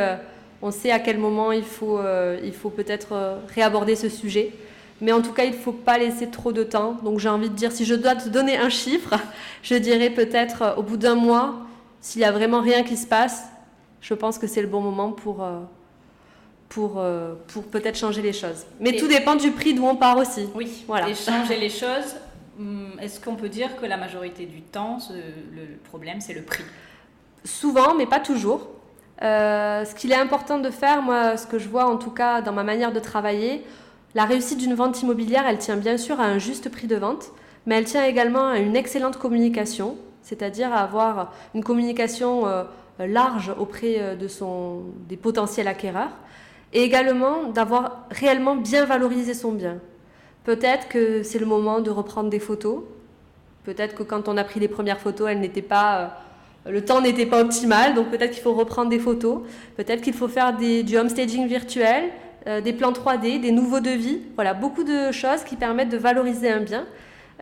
on 0.61 0.71
sait 0.71 0.91
à 0.91 0.99
quel 0.99 1.17
moment 1.17 1.51
il 1.51 1.63
faut, 1.63 1.99
il 2.43 2.53
faut 2.53 2.69
peut-être 2.69 3.39
réaborder 3.53 3.95
ce 3.95 4.09
sujet. 4.09 4.53
Mais 4.99 5.11
en 5.11 5.21
tout 5.21 5.31
cas, 5.31 5.43
il 5.43 5.51
ne 5.51 5.55
faut 5.55 5.73
pas 5.73 5.97
laisser 5.97 6.27
trop 6.27 6.51
de 6.51 6.63
temps. 6.63 6.97
Donc 7.03 7.19
j'ai 7.19 7.29
envie 7.29 7.49
de 7.49 7.55
dire, 7.55 7.71
si 7.71 7.85
je 7.85 7.93
dois 7.93 8.15
te 8.15 8.29
donner 8.29 8.57
un 8.57 8.69
chiffre, 8.69 9.13
je 9.63 9.75
dirais 9.75 10.09
peut-être 10.09 10.61
euh, 10.61 10.75
au 10.75 10.83
bout 10.83 10.97
d'un 10.97 11.15
mois, 11.15 11.55
s'il 12.01 12.19
n'y 12.19 12.25
a 12.25 12.31
vraiment 12.31 12.61
rien 12.61 12.83
qui 12.83 12.97
se 12.97 13.05
passe, 13.05 13.43
je 14.01 14.13
pense 14.13 14.37
que 14.37 14.47
c'est 14.47 14.61
le 14.61 14.67
bon 14.67 14.81
moment 14.81 15.11
pour, 15.11 15.43
euh, 15.43 15.59
pour, 16.69 16.95
euh, 16.97 17.33
pour 17.47 17.63
peut-être 17.63 17.97
changer 17.97 18.21
les 18.21 18.33
choses. 18.33 18.65
Mais 18.79 18.95
tout 18.95 19.07
dépend 19.07 19.35
du 19.35 19.51
prix 19.51 19.73
d'où 19.73 19.85
on 19.85 19.95
part 19.95 20.17
aussi. 20.17 20.47
Oui, 20.55 20.83
voilà. 20.87 21.09
Et 21.09 21.15
changer 21.15 21.57
les 21.57 21.69
choses, 21.69 22.15
est-ce 23.01 23.19
qu'on 23.19 23.35
peut 23.35 23.49
dire 23.49 23.75
que 23.75 23.85
la 23.85 23.97
majorité 23.97 24.45
du 24.45 24.61
temps, 24.61 24.97
le 25.11 25.77
problème, 25.89 26.21
c'est 26.21 26.33
le 26.33 26.43
prix? 26.43 26.63
Souvent, 27.43 27.95
mais 27.95 28.05
pas 28.05 28.19
toujours. 28.19 28.69
ce 29.21 29.95
qu'il 29.95 30.11
est 30.11 30.15
important 30.15 30.59
de 30.59 30.69
faire, 30.69 31.01
moi, 31.01 31.37
ce 31.37 31.47
que 31.47 31.59
je 31.59 31.69
vois 31.69 31.85
en 31.85 31.97
tout 31.97 32.11
cas 32.11 32.41
dans 32.41 32.53
ma 32.53 32.63
manière 32.63 32.91
de 32.91 32.99
travailler, 32.99 33.63
La 34.15 34.25
réussite 34.25 34.57
d'une 34.57 34.73
vente 34.73 35.01
immobilière, 35.03 35.45
elle 35.47 35.59
tient 35.59 35.77
bien 35.77 35.97
sûr 35.97 36.19
à 36.19 36.25
un 36.25 36.39
juste 36.39 36.69
prix 36.69 36.87
de 36.87 36.95
vente, 36.95 37.27
mais 37.67 37.75
elle 37.75 37.83
tient 37.83 38.05
également 38.05 38.49
à 38.49 38.57
une 38.57 38.75
excellente 38.75 39.17
communication, 39.17 39.95
c'est-à-dire 40.23 40.73
à 40.73 40.77
avoir 40.77 41.33
une 41.53 41.63
communication 41.63 42.47
euh, 42.47 42.63
large 42.99 43.53
auprès 43.59 43.99
euh, 43.99 44.15
de 44.15 44.27
son, 44.27 44.85
des 45.07 45.17
potentiels 45.17 45.67
acquéreurs, 45.67 46.17
et 46.73 46.81
également 46.81 47.49
d'avoir 47.49 48.07
réellement 48.09 48.55
bien 48.55 48.85
valorisé 48.85 49.35
son 49.35 49.51
bien. 49.51 49.77
Peut-être 50.47 50.87
que 50.87 51.23
c'est 51.23 51.39
le 51.39 51.45
moment 51.45 51.81
de 51.81 51.91
reprendre 51.91 52.29
des 52.29 52.39
photos, 52.39 52.79
peut-être 53.65 53.95
que 53.95 54.03
quand 54.03 54.29
on 54.29 54.37
a 54.37 54.45
pris 54.45 54.61
les 54.61 54.69
premières 54.69 55.01
photos, 55.01 55.27
elles 55.29 55.41
n'étaient 55.41 55.61
pas 55.61 56.23
le 56.65 56.85
temps 56.85 57.01
n'était 57.01 57.25
pas 57.25 57.41
optimal, 57.41 57.95
donc 57.95 58.11
peut-être 58.11 58.31
qu'il 58.31 58.41
faut 58.41 58.53
reprendre 58.53 58.89
des 58.89 58.99
photos, 58.99 59.41
peut-être 59.75 60.01
qu'il 60.01 60.13
faut 60.13 60.29
faire 60.29 60.55
des, 60.55 60.83
du 60.83 60.97
homestaging 60.97 61.47
virtuel, 61.47 62.11
euh, 62.47 62.61
des 62.61 62.71
plans 62.71 62.93
3D, 62.93 63.41
des 63.41 63.51
nouveaux 63.51 63.81
devis. 63.81 64.21
Voilà, 64.35 64.53
beaucoup 64.53 64.85
de 64.85 65.11
choses 65.11 65.43
qui 65.43 65.57
permettent 65.57 65.89
de 65.89 65.97
valoriser 65.97 66.49
un 66.49 66.61
bien 66.61 66.85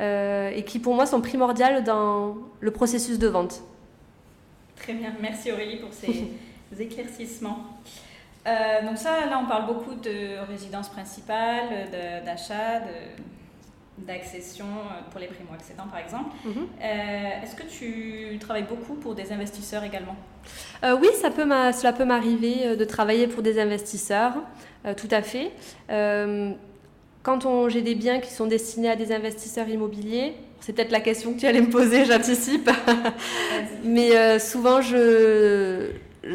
euh, 0.02 0.50
et 0.50 0.64
qui 0.64 0.80
pour 0.80 0.96
moi 0.96 1.06
sont 1.06 1.22
primordiales 1.22 1.84
dans 1.84 2.38
le 2.60 2.72
processus 2.72 3.20
de 3.20 3.28
vente. 3.28 3.62
Très 4.78 4.94
bien, 4.94 5.14
merci 5.22 5.52
Aurélie 5.52 5.78
pour 5.78 5.94
ces 5.94 6.28
éclaircissements. 6.80 7.66
Euh, 8.46 8.86
donc 8.86 8.98
ça, 8.98 9.26
là, 9.26 9.40
on 9.44 9.48
parle 9.48 9.66
beaucoup 9.66 9.96
de 9.96 10.40
résidence 10.48 10.90
principale, 10.90 11.90
d'achat, 12.26 12.82
d'accession 13.98 14.66
euh, 14.66 15.10
pour 15.10 15.20
les 15.20 15.28
primo-accédants, 15.28 15.88
par 15.90 16.00
exemple. 16.00 16.36
Mhm. 16.44 16.54
Euh, 16.54 17.44
est-ce 17.44 17.56
que 17.56 17.64
tu 17.64 18.38
travailles 18.40 18.66
beaucoup 18.68 18.96
pour 18.96 19.16
des 19.16 19.32
investisseurs 19.32 19.84
également? 19.84 20.16
Euh, 20.84 20.98
Oui, 21.00 21.08
ça 21.22 21.30
peut 21.30 21.48
cela 21.74 21.94
peut 21.94 22.06
m'arriver 22.06 22.76
de 22.76 22.86
travailler 22.86 23.28
pour 23.28 23.42
des 23.42 23.60
investisseurs, 23.60 24.34
tout 24.98 25.08
à 25.12 25.22
fait. 25.22 25.52
quand 27.24 27.70
j'ai 27.70 27.82
des 27.82 27.96
biens 27.96 28.20
qui 28.20 28.32
sont 28.32 28.46
destinés 28.46 28.90
à 28.90 28.96
des 28.96 29.12
investisseurs 29.12 29.68
immobiliers, 29.68 30.36
c'est 30.60 30.74
peut-être 30.74 30.92
la 30.92 31.00
question 31.00 31.34
que 31.34 31.40
tu 31.40 31.48
allais 31.48 31.62
me 31.62 31.70
poser, 31.70 32.06
j'anticipe. 32.10 32.70
Mais 33.84 34.38
souvent, 34.40 34.82
je, 34.82 35.90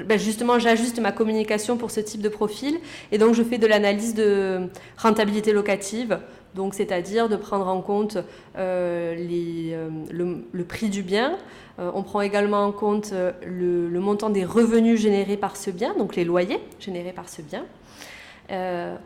ben 0.07 0.18
justement, 0.18 0.59
j'ajuste 0.59 1.00
ma 1.00 1.12
communication 1.12 1.76
pour 1.76 1.90
ce 1.90 2.00
type 2.00 2.22
de 2.22 2.29
profil 2.29 2.79
et 3.11 3.18
donc 3.18 3.35
je 3.35 3.42
fais 3.42 3.59
de 3.59 3.66
l'analyse 3.66 4.14
de 4.14 4.68
rentabilité 4.96 5.53
locative, 5.53 6.18
donc 6.55 6.74
c'est-à-dire 6.74 7.29
de 7.29 7.37
prendre 7.37 7.66
en 7.68 7.81
compte 7.81 8.18
euh, 8.57 9.14
les, 9.14 9.72
euh, 9.72 9.88
le, 10.11 10.64
prix 10.64 10.88
du 10.88 11.03
bien. 11.03 11.37
Euh, 11.79 11.90
on 11.94 12.03
prend 12.03 12.20
également 12.20 12.64
en 12.64 12.72
compte 12.72 13.12
le, 13.44 13.88
le, 13.88 14.00
montant 14.00 14.31
des 14.31 14.44
revenus 14.44 15.00
générés 15.00 15.37
par 15.37 15.57
ce 15.57 15.70
bien, 15.70 15.94
donc 15.96 16.16
les 16.16 16.24
loyers 16.24 16.61
générés 16.79 17.12
par 17.12 17.29
ce 17.29 17.42
bien. 17.42 17.64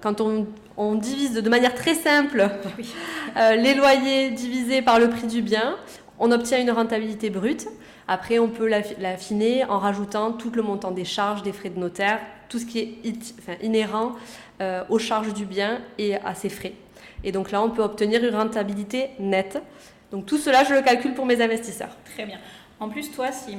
quand 0.02 0.20
on, 0.20 0.46
on, 0.76 0.94
divise 0.94 1.34
de 1.34 1.48
manière 1.48 1.74
très 1.74 1.94
simple 1.94 2.48
les 3.36 3.74
loyers 3.74 4.30
divisés 4.30 4.82
par 4.82 4.98
le 4.98 5.08
prix 5.08 5.26
du 5.26 5.42
bien, 5.42 5.76
on 6.18 6.30
obtient 6.30 6.60
une 6.60 6.70
rentabilité 6.70 7.30
brute. 7.30 7.68
Après, 8.06 8.38
on 8.38 8.48
peut 8.48 8.68
l'affiner 8.68 9.64
en 9.64 9.78
rajoutant 9.78 10.32
tout 10.32 10.50
le 10.50 10.62
montant 10.62 10.90
des 10.90 11.04
charges, 11.04 11.42
des 11.42 11.52
frais 11.52 11.70
de 11.70 11.78
notaire, 11.78 12.20
tout 12.48 12.58
ce 12.58 12.66
qui 12.66 12.78
est 12.78 13.62
inhérent 13.62 14.12
aux 14.88 14.98
charges 14.98 15.32
du 15.32 15.46
bien 15.46 15.80
et 15.98 16.16
à 16.16 16.34
ses 16.34 16.48
frais. 16.48 16.74
Et 17.24 17.32
donc 17.32 17.50
là, 17.50 17.62
on 17.62 17.70
peut 17.70 17.82
obtenir 17.82 18.22
une 18.22 18.34
rentabilité 18.34 19.10
nette. 19.18 19.62
Donc 20.10 20.26
tout 20.26 20.38
cela, 20.38 20.64
je 20.64 20.74
le 20.74 20.82
calcule 20.82 21.14
pour 21.14 21.26
mes 21.26 21.40
investisseurs. 21.40 21.96
Très 22.14 22.26
bien. 22.26 22.38
En 22.78 22.88
plus, 22.88 23.10
toi, 23.10 23.32
si, 23.32 23.56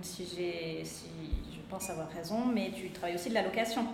si, 0.00 0.24
si 0.24 0.84
je 0.84 1.37
pense 1.68 1.90
avoir 1.90 2.08
raison, 2.08 2.46
mais 2.52 2.70
tu 2.74 2.90
travailles 2.90 3.16
aussi 3.16 3.28
de 3.28 3.34
la 3.34 3.42
location. 3.42 3.84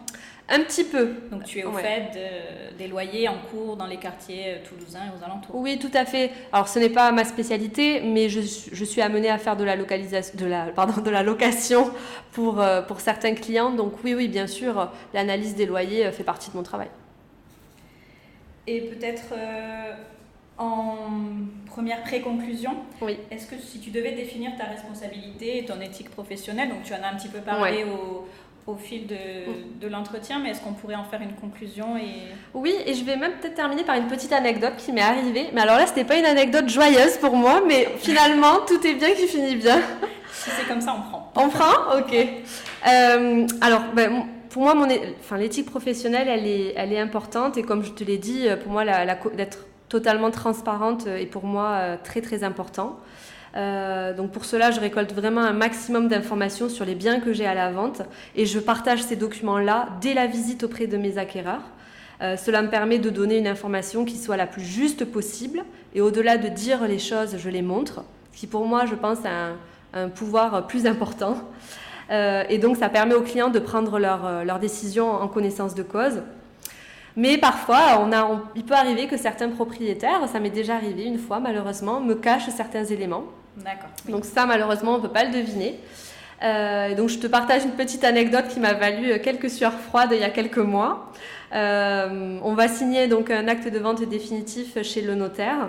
Un 0.49 0.61
petit 0.61 0.85
peu. 0.85 1.15
Donc 1.31 1.45
tu 1.45 1.59
es 1.59 1.65
au 1.65 1.73
fait 1.73 2.11
des 2.79 2.87
loyers 2.89 3.29
en 3.29 3.39
cours 3.51 3.77
dans 3.77 3.87
les 3.87 3.97
quartiers 3.97 4.55
euh, 4.55 4.57
toulousains 4.69 5.07
et 5.07 5.19
aux 5.19 5.25
alentours. 5.25 5.55
Oui, 5.55 5.79
tout 5.79 5.91
à 5.95 6.05
fait. 6.05 6.31
Alors 6.53 6.69
ce 6.69 6.79
n'est 6.79 6.91
pas 6.91 7.11
ma 7.13 7.25
spécialité, 7.25 8.01
mais 8.01 8.29
je, 8.29 8.41
je, 8.41 8.85
suis 8.85 9.01
amenée 9.01 9.31
à 9.31 9.39
faire 9.39 9.57
de 9.57 9.65
la 9.65 9.77
localisation, 9.77 10.35
de 10.39 10.47
la, 10.47 10.67
pardon, 10.67 11.01
de 11.01 11.11
la 11.11 11.23
location 11.23 11.91
pour, 12.33 12.61
euh, 12.61 12.83
pour 12.83 13.01
certains 13.01 13.35
clients. 13.35 13.71
Donc 13.71 14.05
oui, 14.05 14.15
oui, 14.15 14.29
bien 14.29 14.47
sûr, 14.47 14.91
l'analyse 15.13 15.55
des 15.55 15.67
loyers 15.67 16.07
euh, 16.07 16.13
fait 16.13 16.25
partie 16.25 16.51
de 16.51 16.57
mon 16.57 16.63
travail. 16.63 16.89
Et 18.67 18.81
peut-être 18.81 19.33
euh, 19.33 19.95
en 20.59 20.97
première 21.67 22.03
pré-conclusion, 22.03 22.77
oui. 23.01 23.19
est-ce 23.31 23.47
que 23.47 23.57
si 23.59 23.81
tu 23.81 23.91
devais 23.91 24.13
définir 24.13 24.53
ta 24.57 24.65
responsabilité 24.65 25.59
et 25.59 25.65
ton 25.65 25.81
éthique 25.81 26.11
professionnelle, 26.11 26.69
donc 26.69 26.85
tu 26.85 26.93
en 26.93 27.03
as 27.03 27.13
un 27.13 27.17
petit 27.17 27.29
peu 27.29 27.41
parlé 27.41 27.85
au, 27.85 28.29
au, 28.71 28.77
fil 28.77 29.09
de, 29.09 29.15
mm. 29.15 29.81
de 29.81 29.89
l'entretien, 29.89 30.39
mais 30.39 30.51
est-ce 30.51 30.61
qu'on 30.61 30.75
pourrait 30.75 30.95
en 30.95 31.03
faire 31.05 31.21
une 31.23 31.35
conclusion 31.35 31.97
et... 31.97 32.29
Oui, 32.55 32.75
et 32.87 32.95
je 32.95 33.05
vais 33.05 33.17
même 33.17 33.33
peut-être 33.33 33.57
terminer 33.57 33.83
par 33.83 33.97
une 33.97 34.07
petite 34.07 34.33
anecdote 34.33 34.75
qui 34.77 34.93
m'est 34.93 35.01
arrivée. 35.01 35.49
Mais 35.53 35.63
alors 35.63 35.77
là, 35.77 35.87
c'était 35.87 36.05
pas 36.05 36.17
une 36.17 36.27
anecdote 36.27 36.69
joyeuse 36.69 37.17
pour 37.19 37.35
moi, 37.35 37.61
mais 37.67 37.89
finalement, 37.99 38.61
tout 38.67 38.87
est 38.87 38.95
bien 38.95 39.13
qui 39.13 39.27
finit 39.27 39.57
bien. 39.57 39.81
Si 40.33 40.51
c'est 40.51 40.69
comme 40.69 40.81
ça, 40.81 40.95
on 40.97 41.03
prend. 41.03 41.33
On 41.37 41.49
prend? 41.49 41.99
Ok. 41.99 42.15
Euh, 42.87 43.47
alors, 43.61 43.83
ben, 43.95 44.27
pour 44.51 44.63
moi, 44.63 44.75
mon, 44.75 44.87
enfin, 45.19 45.37
l'éthique 45.37 45.69
professionnelle, 45.69 46.29
elle 46.29 46.47
est, 46.47 46.75
elle 46.77 46.93
est 46.93 47.01
importante. 47.01 47.57
Et 47.57 47.63
comme 47.63 47.83
je 47.83 47.91
te 47.91 48.05
l'ai 48.05 48.19
dit, 48.19 48.47
pour 48.63 48.71
moi, 48.71 48.85
la, 48.85 49.17
d'être 49.37 49.67
totalement 49.95 50.33
transparente 50.33 51.07
est 51.07 51.27
pour 51.27 51.45
moi 51.45 51.69
euh, 51.75 51.97
très, 52.03 52.21
très 52.21 52.43
important. 52.43 52.99
Euh, 53.55 54.13
donc 54.13 54.33
pour 54.33 54.45
cela, 54.45 54.73
je 54.73 54.81
récolte 54.81 55.13
vraiment 55.13 55.43
un 55.43 55.53
maximum 55.53 56.09
d'informations 56.09 56.69
sur 56.69 56.85
les 56.85 56.97
biens 56.97 57.21
que 57.21 57.33
j'ai 57.33 57.47
à 57.47 57.55
la 57.55 57.71
vente 57.71 58.03
et 58.35 58.45
je 58.45 58.59
partage 58.59 59.03
ces 59.05 59.15
documents-là 59.15 59.91
dès 60.01 60.13
la 60.13 60.27
visite 60.27 60.65
auprès 60.65 60.89
de 60.89 60.97
mes 60.97 61.17
acquéreurs. 61.17 61.63
Euh, 62.23 62.37
cela 62.37 62.61
me 62.63 62.71
permet 62.71 62.99
de 62.99 63.09
donner 63.09 63.39
une 63.39 63.47
information 63.47 64.05
qui 64.05 64.17
soit 64.17 64.37
la 64.37 64.49
plus 64.49 64.65
juste 64.65 65.05
possible 65.05 65.63
et 65.95 66.01
au-delà 66.01 66.39
de 66.39 66.49
dire 66.49 66.89
les 66.89 66.99
choses, 66.99 67.37
je 67.39 67.49
les 67.49 67.63
montre, 67.63 68.03
ce 68.33 68.41
qui 68.41 68.49
pour 68.49 68.67
moi, 68.67 68.87
je 68.87 68.97
pense, 68.97 69.19
a 69.25 69.53
un, 69.97 70.09
pouvoir 70.09 70.67
plus 70.67 70.87
important. 70.87 71.37
Et 72.11 72.59
donc, 72.59 72.77
ça 72.77 72.89
permet 72.89 73.15
aux 73.15 73.23
clients 73.23 73.49
de 73.49 73.61
prendre 73.61 73.99
leurs 73.99 74.27
euh, 74.27 74.45
leur 74.45 74.59
décision 74.59 75.11
en 75.11 75.29
connaissance 75.29 75.75
de 75.75 75.85
cause. 75.85 76.21
Mais 77.17 77.39
parfois, 77.39 78.01
on 78.01 78.13
a, 78.13 78.29
il 78.57 78.65
peut 78.65 78.75
arriver 78.75 79.07
que 79.07 79.17
certains 79.17 79.49
propriétaires, 79.49 80.29
ça 80.29 80.41
m'est 80.41 80.51
déjà 80.51 80.75
arrivé 80.75 81.05
une 81.05 81.19
fois 81.19 81.41
malheureusement, 81.41 82.01
me 82.01 82.15
cachent 82.15 82.49
certains 82.49 82.85
éléments. 82.85 83.25
D'accord. 83.57 83.91
Donc 84.09 84.25
ça, 84.25 84.47
malheureusement, 84.47 84.95
on 84.95 84.99
ne 84.99 85.03
peut 85.03 85.13
pas 85.13 85.25
le 85.25 85.33
deviner. 85.33 85.79
Euh, 86.43 86.95
donc 86.97 87.09
je 87.09 87.19
te 87.19 87.29
partage 87.29 87.65
une 87.65 87.73
petite 87.73 88.03
anecdote 88.03 88.49
qui 88.49 88.59
m'a 88.59 88.75
valu 88.75 89.21
quelques 89.21 89.49
sueurs 89.49 89.79
froides 89.79 90.11
il 90.13 90.19
y 90.19 90.25
a 90.25 90.31
quelques 90.31 90.59
mois. 90.59 91.13
on 91.53 92.55
va 92.57 92.69
signer 92.69 93.07
donc 93.07 93.31
un 93.31 93.47
acte 93.47 93.69
de 93.69 93.79
vente 93.79 94.03
définitif 94.03 94.83
chez 94.83 95.01
le 95.01 95.15
notaire. 95.15 95.69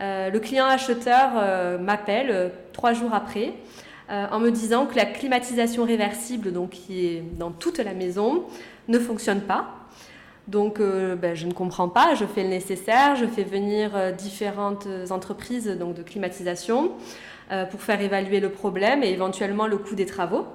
le 0.00 0.38
client 0.38 0.64
acheteur 0.64 1.78
m'appelle 1.78 2.50
trois 2.72 2.94
jours 2.94 3.12
après 3.12 3.52
euh, 4.10 4.26
en 4.30 4.40
me 4.40 4.50
disant 4.50 4.86
que 4.86 4.96
la 4.96 5.04
climatisation 5.04 5.84
réversible, 5.84 6.50
donc 6.50 6.70
qui 6.70 7.06
est 7.06 7.22
dans 7.38 7.50
toute 7.50 7.78
la 7.78 7.92
maison, 7.92 8.44
ne 8.88 8.98
fonctionne 8.98 9.42
pas. 9.42 9.66
Donc 10.48 10.80
euh, 10.80 11.14
ben, 11.14 11.34
je 11.34 11.46
ne 11.46 11.52
comprends 11.52 11.88
pas, 11.88 12.14
je 12.14 12.24
fais 12.24 12.42
le 12.42 12.48
nécessaire, 12.48 13.14
je 13.16 13.26
fais 13.26 13.44
venir 13.44 13.92
euh, 13.94 14.10
différentes 14.10 14.88
entreprises 15.10 15.68
donc, 15.78 15.94
de 15.94 16.02
climatisation 16.02 16.92
pour 17.70 17.80
faire 17.80 17.98
évaluer 18.02 18.40
le 18.40 18.50
problème 18.50 19.02
et 19.02 19.08
éventuellement 19.08 19.66
le 19.66 19.78
coût 19.78 19.94
des 19.94 20.04
travaux. 20.04 20.46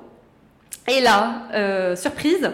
Et 0.88 1.02
là, 1.02 1.96
surprise, 1.96 2.52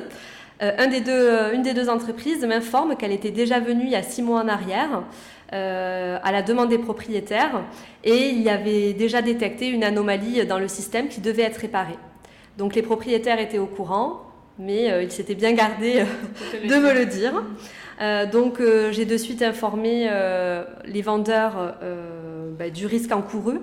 une 0.61 1.61
des 1.61 1.73
deux 1.73 1.89
entreprises 1.89 2.45
m'informe 2.45 2.95
qu'elle 2.95 3.11
était 3.11 3.31
déjà 3.31 3.59
venue 3.59 3.83
il 3.83 3.89
y 3.89 3.97
a 3.97 4.01
six 4.01 4.21
mois 4.21 4.39
en 4.39 4.47
arrière 4.47 5.03
euh, 5.51 6.19
à 6.21 6.31
la 6.31 6.43
demande 6.43 6.69
des 6.69 6.77
propriétaires 6.77 7.63
et 8.03 8.29
il 8.29 8.43
y 8.43 8.49
avait 8.49 8.93
déjà 8.93 9.23
détecté 9.23 9.67
une 9.67 9.83
anomalie 9.83 10.45
dans 10.45 10.59
le 10.59 10.67
système 10.67 11.07
qui 11.07 11.21
devait 11.21 11.41
être 11.41 11.57
réparée. 11.57 11.97
Donc 12.59 12.75
les 12.75 12.83
propriétaires 12.83 13.39
étaient 13.39 13.57
au 13.57 13.65
courant, 13.65 14.21
mais 14.59 14.91
euh, 14.91 15.01
ils 15.01 15.11
s'étaient 15.11 15.35
bien 15.35 15.53
gardés 15.53 16.01
euh, 16.01 16.67
de 16.67 16.75
me 16.75 16.93
le 16.93 17.05
dire. 17.05 17.33
donc 18.31 18.61
j'ai 18.91 19.05
de 19.05 19.17
suite 19.17 19.41
informé 19.41 20.09
les 20.85 21.01
vendeurs 21.01 21.75
bah, 22.57 22.69
du 22.69 22.85
risque 22.85 23.11
encouru. 23.11 23.59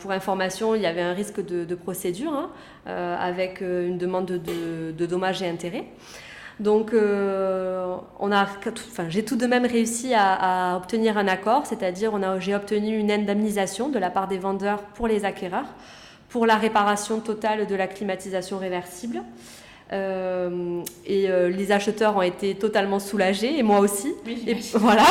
pour 0.00 0.10
information, 0.10 0.74
il 0.74 0.82
y 0.82 0.86
avait 0.86 1.02
un 1.02 1.12
risque 1.12 1.44
de, 1.44 1.74
procédure 1.74 2.32
hein, 2.32 2.50
avec 3.20 3.60
une 3.60 3.98
demande 3.98 4.26
de, 4.26 4.92
de 4.92 5.06
dommages 5.06 5.42
et 5.42 5.48
intérêts. 5.48 5.86
Donc, 6.60 6.92
euh, 6.92 7.96
j'ai 9.08 9.24
tout 9.24 9.36
de 9.36 9.46
même 9.46 9.66
réussi 9.66 10.12
à, 10.14 10.76
obtenir 10.76 11.18
un 11.18 11.26
accord, 11.26 11.66
c'est-à-dire 11.66 12.12
j'ai 12.40 12.54
obtenu 12.54 12.96
une 12.96 13.10
indemnisation 13.10 13.88
de 13.88 13.98
la 13.98 14.10
part 14.10 14.28
des 14.28 14.38
vendeurs 14.38 14.82
pour 14.94 15.08
les 15.08 15.24
acquéreurs 15.24 15.66
pour 16.28 16.46
la 16.46 16.56
réparation 16.56 17.20
totale 17.20 17.66
de 17.66 17.74
la 17.74 17.86
climatisation 17.86 18.56
réversible. 18.56 19.20
Et 19.92 21.28
les 21.50 21.72
acheteurs 21.72 22.16
ont 22.16 22.22
été 22.22 22.54
totalement 22.54 22.98
soulagés, 22.98 23.58
et 23.58 23.62
moi 23.62 23.80
aussi. 23.80 24.14
et, 24.46 24.56
voilà. 24.74 25.04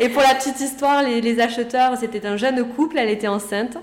Et 0.00 0.08
pour 0.08 0.22
la 0.22 0.34
petite 0.34 0.60
histoire, 0.60 1.02
les, 1.02 1.20
les 1.20 1.40
acheteurs, 1.40 1.96
c'était 1.98 2.26
un 2.26 2.36
jeune 2.36 2.64
couple, 2.64 2.98
elle 2.98 3.10
était 3.10 3.28
enceinte. 3.28 3.76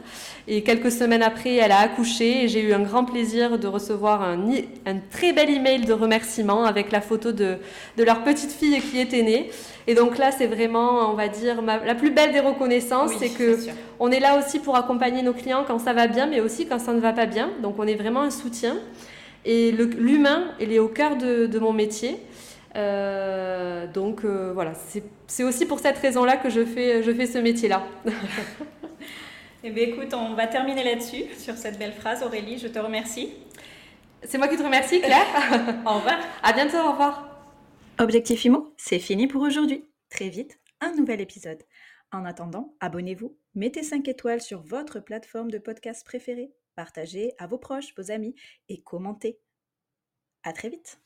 Et 0.51 0.63
quelques 0.63 0.91
semaines 0.91 1.21
après, 1.21 1.57
elle 1.57 1.71
a 1.71 1.77
accouché 1.77 2.43
et 2.43 2.47
j'ai 2.47 2.61
eu 2.61 2.73
un 2.73 2.79
grand 2.79 3.05
plaisir 3.05 3.59
de 3.59 3.67
recevoir 3.67 4.23
un, 4.23 4.39
un, 4.87 4.95
très 5.11 5.31
bel 5.31 5.47
email 5.47 5.81
de 5.81 5.93
remerciement 5.93 6.63
avec 6.65 6.91
la 6.91 7.01
photo 7.01 7.31
de, 7.31 7.57
de, 7.97 8.03
leur 8.03 8.23
petite 8.23 8.51
fille 8.51 8.81
qui 8.81 8.99
était 8.99 9.21
née. 9.21 9.51
Et 9.85 9.93
donc 9.93 10.17
là, 10.17 10.31
c'est 10.31 10.47
vraiment, 10.47 11.11
on 11.11 11.13
va 11.13 11.27
dire, 11.27 11.61
la 11.61 11.93
plus 11.93 12.09
belle 12.09 12.31
des 12.31 12.39
reconnaissances, 12.39 13.11
c'est 13.19 13.29
que 13.29 13.59
on 13.99 14.09
est 14.09 14.19
là 14.19 14.39
aussi 14.39 14.57
pour 14.57 14.75
accompagner 14.75 15.21
nos 15.21 15.33
clients 15.33 15.63
quand 15.67 15.77
ça 15.77 15.93
va 15.93 16.07
bien, 16.07 16.25
mais 16.25 16.39
aussi 16.41 16.65
quand 16.65 16.79
ça 16.79 16.93
ne 16.93 16.99
va 16.99 17.13
pas 17.13 17.27
bien. 17.27 17.51
Donc 17.61 17.75
on 17.77 17.85
est 17.85 17.95
vraiment 17.95 18.21
un 18.21 18.31
soutien. 18.31 18.77
Et 19.45 19.71
l'humain, 19.71 20.53
il 20.59 20.71
est 20.71 20.79
au 20.79 20.89
cœur 20.89 21.15
de, 21.15 21.45
de 21.45 21.59
mon 21.59 21.73
métier. 21.73 22.17
Euh, 22.75 23.87
donc 23.87 24.23
euh, 24.23 24.51
voilà, 24.53 24.73
c'est 25.27 25.43
aussi 25.43 25.65
pour 25.65 25.79
cette 25.79 25.97
raison-là 25.97 26.37
que 26.37 26.49
je 26.49 26.63
fais, 26.63 27.01
je 27.01 27.11
fais 27.11 27.25
ce 27.25 27.37
métier-là. 27.37 27.83
Eh 29.61 29.71
bien, 29.71 29.87
écoute, 29.87 30.13
on 30.13 30.35
va 30.35 30.47
terminer 30.47 30.85
là-dessus, 30.85 31.25
sur 31.37 31.53
cette 31.55 31.77
belle 31.77 31.91
phrase. 31.91 32.23
Aurélie, 32.23 32.57
je 32.57 32.69
te 32.69 32.79
remercie. 32.79 33.33
C'est 34.23 34.37
moi 34.37 34.47
qui 34.47 34.55
te 34.55 34.63
remercie, 34.63 35.01
Claire. 35.01 35.25
au 35.85 35.95
revoir. 35.95 36.17
À 36.43 36.53
bientôt, 36.53 36.77
au 36.77 36.91
revoir. 36.91 37.29
Objectif 37.99 38.45
IMO, 38.45 38.73
c'est 38.77 38.99
fini 38.99 39.27
pour 39.27 39.41
aujourd'hui. 39.41 39.83
Très 40.09 40.29
vite, 40.29 40.57
un 40.79 40.95
nouvel 40.95 41.19
épisode. 41.19 41.61
En 42.13 42.23
attendant, 42.23 42.73
abonnez-vous, 42.79 43.35
mettez 43.53 43.83
5 43.83 44.07
étoiles 44.07 44.39
sur 44.39 44.61
votre 44.61 45.01
plateforme 45.01 45.51
de 45.51 45.57
podcast 45.57 46.05
préférée, 46.05 46.53
partagez 46.79 47.33
à 47.37 47.45
vos 47.45 47.57
proches, 47.57 47.93
vos 47.97 48.09
amis 48.09 48.35
et 48.69 48.81
commentez. 48.81 49.41
À 50.43 50.53
très 50.53 50.69
vite. 50.69 51.01